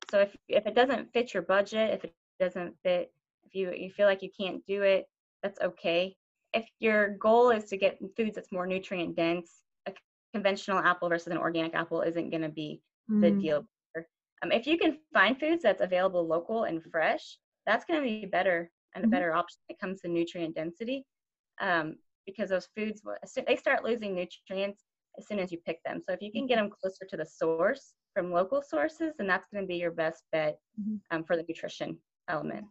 [0.10, 3.14] So if if it doesn't fit your budget, if it doesn't fit,
[3.46, 5.06] if you you feel like you can't do it,
[5.42, 6.16] that's okay.
[6.54, 9.94] If your goal is to get foods that's more nutrient dense, a
[10.34, 12.82] conventional apple versus an organic apple isn't going to be
[13.12, 13.22] mm.
[13.22, 13.66] the deal.
[14.44, 17.38] Um, if you can find foods that's available local and fresh,
[17.68, 19.12] that's going to be better and a mm-hmm.
[19.12, 21.06] better option when it comes to nutrient density.
[21.60, 23.02] Um, because those foods
[23.48, 24.84] they start losing nutrients
[25.18, 26.02] as soon as you pick them.
[26.04, 26.70] So if you can get mm-hmm.
[26.70, 30.24] them closer to the source from local sources, then that's going to be your best
[30.32, 30.96] bet mm-hmm.
[31.12, 31.98] um, for the nutrition
[32.30, 32.66] element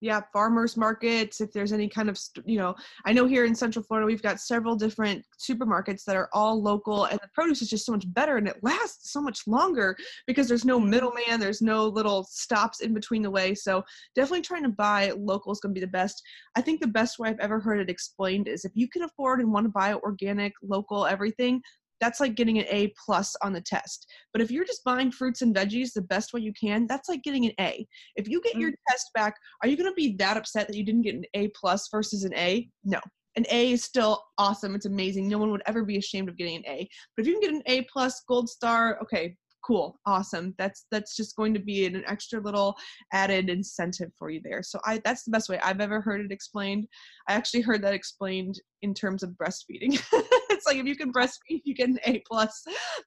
[0.00, 2.74] yeah farmers markets if there's any kind of you know
[3.04, 7.04] i know here in central florida we've got several different supermarkets that are all local
[7.04, 9.96] and the produce is just so much better and it lasts so much longer
[10.26, 10.90] because there's no mm-hmm.
[10.90, 13.82] middleman there's no little stops in between the way so
[14.14, 16.22] definitely trying to buy local is going to be the best
[16.56, 19.40] i think the best way i've ever heard it explained is if you can afford
[19.40, 21.60] and want to buy organic local everything
[22.00, 24.06] that's like getting an A plus on the test.
[24.32, 27.22] But if you're just buying fruits and veggies the best way you can, that's like
[27.22, 27.86] getting an A.
[28.16, 28.60] If you get mm-hmm.
[28.60, 31.24] your test back, are you going to be that upset that you didn't get an
[31.34, 32.68] A plus versus an A?
[32.84, 33.00] No.
[33.36, 34.74] An A is still awesome.
[34.74, 35.28] It's amazing.
[35.28, 36.88] No one would ever be ashamed of getting an A.
[37.16, 39.36] But if you can get an A plus, gold star, okay,
[39.66, 42.74] cool awesome that's that's just going to be an extra little
[43.12, 46.32] added incentive for you there so i that's the best way i've ever heard it
[46.32, 46.86] explained
[47.28, 50.00] i actually heard that explained in terms of breastfeeding
[50.58, 52.64] it's like if you can breastfeed you get an a plus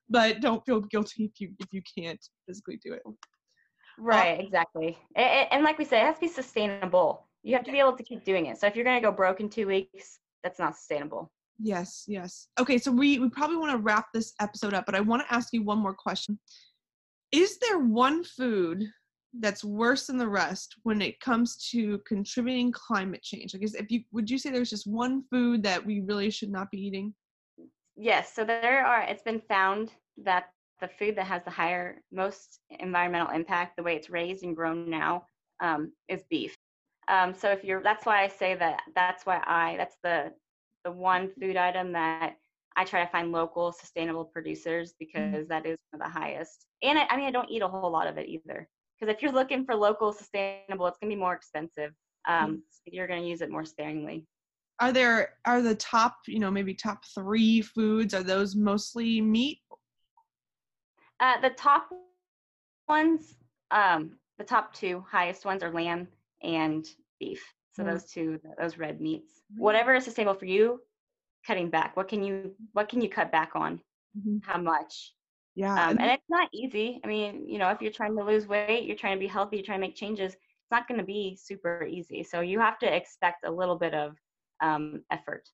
[0.08, 3.02] but don't feel guilty if you if you can't physically do it
[3.98, 7.64] right um, exactly and, and like we said it has to be sustainable you have
[7.64, 9.48] to be able to keep doing it so if you're going to go broke in
[9.48, 11.30] two weeks that's not sustainable
[11.64, 12.48] Yes, yes.
[12.58, 15.32] Okay, so we, we probably want to wrap this episode up, but I want to
[15.32, 16.38] ask you one more question.
[17.30, 18.84] Is there one food
[19.38, 23.54] that's worse than the rest when it comes to contributing climate change?
[23.54, 26.50] I guess if you would you say there's just one food that we really should
[26.50, 27.14] not be eating?
[27.96, 32.60] Yes, so there are it's been found that the food that has the higher most
[32.70, 35.26] environmental impact, the way it's raised and grown now,
[35.60, 36.56] um, is beef.
[37.08, 40.32] Um, so if you're that's why I say that that's why I that's the
[40.84, 42.36] the one food item that
[42.76, 44.96] I try to find local sustainable producers mm-hmm.
[44.98, 46.66] because that is one of the highest.
[46.82, 48.68] And I, I mean, I don't eat a whole lot of it either.
[48.98, 51.92] Because if you're looking for local sustainable, it's going to be more expensive.
[52.28, 52.54] Um, mm-hmm.
[52.70, 54.26] so you're going to use it more sparingly.
[54.82, 58.14] Are there are the top, you know, maybe top three foods?
[58.14, 59.60] Are those mostly meat?
[61.20, 61.88] Uh, the top
[62.88, 63.36] ones,
[63.70, 66.08] um, the top two highest ones are lamb
[66.42, 66.84] and
[67.20, 67.44] beef.
[67.72, 67.92] So mm-hmm.
[67.92, 70.80] those two, those red meats whatever is sustainable for you
[71.46, 73.80] cutting back what can you what can you cut back on
[74.16, 74.38] mm-hmm.
[74.42, 75.12] how much
[75.54, 78.46] yeah um, and it's not easy i mean you know if you're trying to lose
[78.46, 81.06] weight you're trying to be healthy you're trying to make changes it's not going to
[81.06, 84.16] be super easy so you have to expect a little bit of
[84.62, 85.48] um, effort.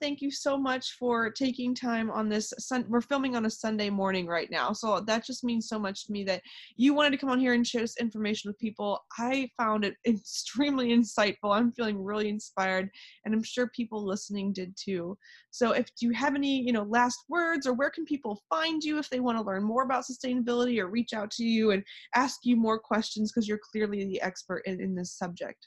[0.00, 3.90] Thank you so much for taking time on this sun we're filming on a sunday
[3.90, 6.40] morning right now so that just means so much to me that
[6.76, 9.00] you wanted to come on here and share this information with people.
[9.18, 12.88] I found it extremely insightful i'm feeling really inspired
[13.24, 15.18] and i'm sure people listening did too.
[15.50, 18.84] So if do you have any you know last words or where can people find
[18.84, 21.82] you if they want to learn more about sustainability or reach out to you and
[22.14, 25.66] ask you more questions because you're clearly the expert in, in this subject?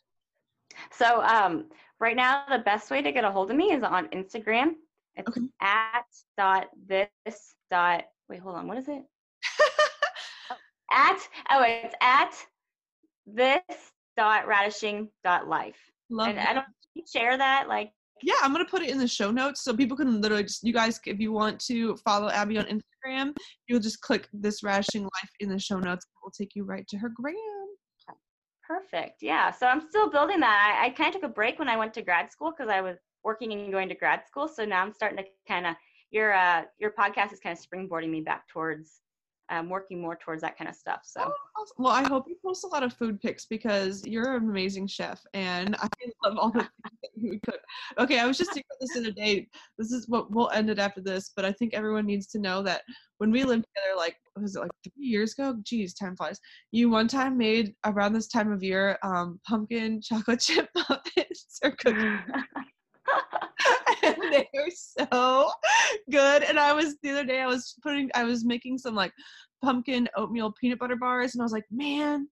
[0.91, 1.65] So um,
[1.99, 4.73] right now, the best way to get a hold of me is on Instagram.
[5.15, 5.41] It's okay.
[5.61, 6.05] at
[6.37, 7.09] dot this
[7.71, 8.03] dot.
[8.29, 8.67] Wait, hold on.
[8.67, 9.03] What is it?
[10.51, 10.55] oh,
[10.91, 11.19] at
[11.51, 12.35] oh, it's at
[13.25, 13.61] this
[14.17, 15.77] dot radishing dot life.
[16.09, 16.49] Love and that.
[16.49, 17.91] I don't share that like.
[18.21, 20.73] Yeah, I'm gonna put it in the show notes so people can literally just you
[20.73, 23.33] guys if you want to follow Abby on Instagram,
[23.67, 26.05] you'll just click this radishing life in the show notes.
[26.05, 27.35] It will take you right to her gram.
[28.68, 29.22] Perfect.
[29.22, 29.51] Yeah.
[29.51, 30.80] So I'm still building that.
[30.82, 32.82] I, I kind of took a break when I went to grad school because I
[32.82, 34.47] was working and going to grad school.
[34.47, 35.76] So now I'm starting to kind of
[36.11, 39.01] your uh your podcast is kind of springboarding me back towards
[39.49, 41.01] um, working more towards that kind of stuff.
[41.03, 41.21] So,
[41.57, 44.87] oh, well, I hope you post a lot of food pics because you're an amazing
[44.87, 45.87] chef, and I
[46.23, 47.61] love all the things that you cook.
[47.99, 49.47] Okay, I was just thinking about this the other day.
[49.77, 52.63] This is what we'll end it after this, but I think everyone needs to know
[52.63, 52.81] that
[53.17, 55.55] when we lived together, like was it like three years ago?
[55.63, 56.39] Geez, time flies.
[56.71, 61.71] You one time made around this time of year um, pumpkin chocolate chip muffins or
[61.71, 62.19] cookies.
[64.03, 65.51] and they were so
[66.12, 66.43] good.
[66.43, 69.12] And I was the other day I was putting I was making some like
[69.64, 72.28] pumpkin oatmeal peanut butter bars and I was like, man,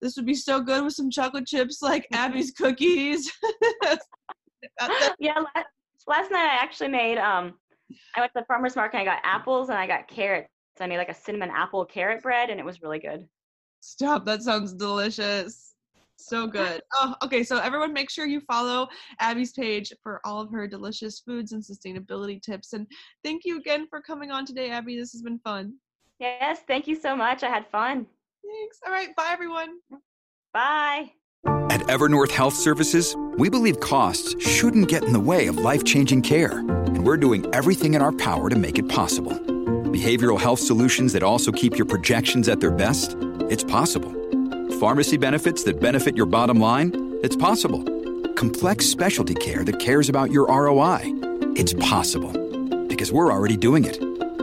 [0.00, 3.30] this would be so good with some chocolate chips like Abby's cookies.
[5.18, 5.66] yeah, last,
[6.06, 7.54] last night I actually made um
[8.14, 10.48] I went to the farmer's market and I got apples and I got carrots.
[10.78, 13.26] I made like a cinnamon apple carrot bread and it was really good.
[13.80, 15.65] Stop, that sounds delicious.
[16.16, 16.82] So good.
[16.94, 17.42] Oh, okay.
[17.42, 18.88] So everyone, make sure you follow
[19.20, 22.72] Abby's page for all of her delicious foods and sustainability tips.
[22.72, 22.86] And
[23.22, 24.96] thank you again for coming on today, Abby.
[24.96, 25.74] This has been fun.
[26.18, 27.42] Yes, thank you so much.
[27.42, 28.06] I had fun.
[28.44, 28.80] Thanks.
[28.86, 29.14] All right.
[29.14, 29.78] Bye, everyone.
[30.52, 31.12] Bye.
[31.70, 36.22] At Evernorth Health Services, we believe costs shouldn't get in the way of life changing
[36.22, 36.58] care.
[36.58, 39.32] And we're doing everything in our power to make it possible.
[39.32, 43.16] Behavioral health solutions that also keep your projections at their best?
[43.50, 44.15] It's possible.
[44.80, 47.18] Pharmacy benefits that benefit your bottom line?
[47.22, 47.82] It's possible.
[48.34, 51.00] Complex specialty care that cares about your ROI?
[51.56, 52.30] It's possible.
[52.86, 53.98] Because we're already doing it.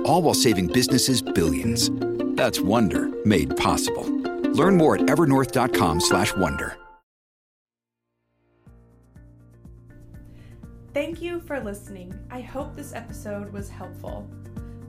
[0.07, 1.91] All while saving businesses billions.
[2.35, 4.09] That's Wonder made possible.
[4.55, 6.77] Learn more at evernorth.com/wonder.
[10.95, 12.11] Thank you for listening.
[12.31, 14.27] I hope this episode was helpful.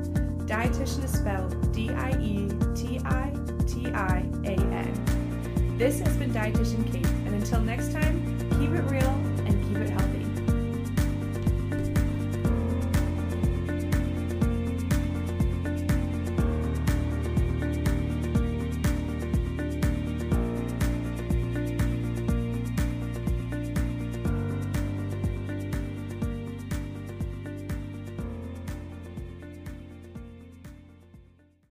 [0.47, 3.31] Dietitian is spelled D I E T I
[3.67, 5.75] T I A N.
[5.77, 9.11] This has been Dietitian Kate, and until next time, keep it real
[9.45, 10.16] and keep it healthy.